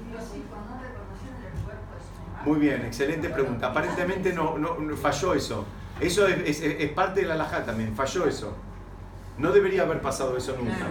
[2.44, 3.68] Muy bien, excelente pregunta.
[3.68, 5.64] Aparentemente no, no, no- falló eso.
[6.00, 8.54] Eso es, es- es parte de la alajá también, falló eso.
[9.38, 10.86] No debería haber pasado eso nunca.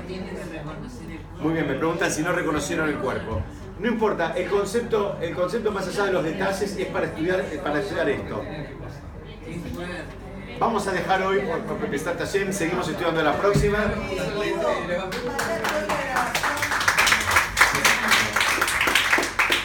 [1.39, 3.41] Muy bien, me preguntan si no reconocieron el cuerpo.
[3.79, 7.79] No importa, el concepto, el concepto más allá de los detalles es para estudiar, para
[7.79, 8.41] estudiar esto.
[10.59, 13.79] Vamos a dejar hoy, por, por Pestat seguimos estudiando la próxima.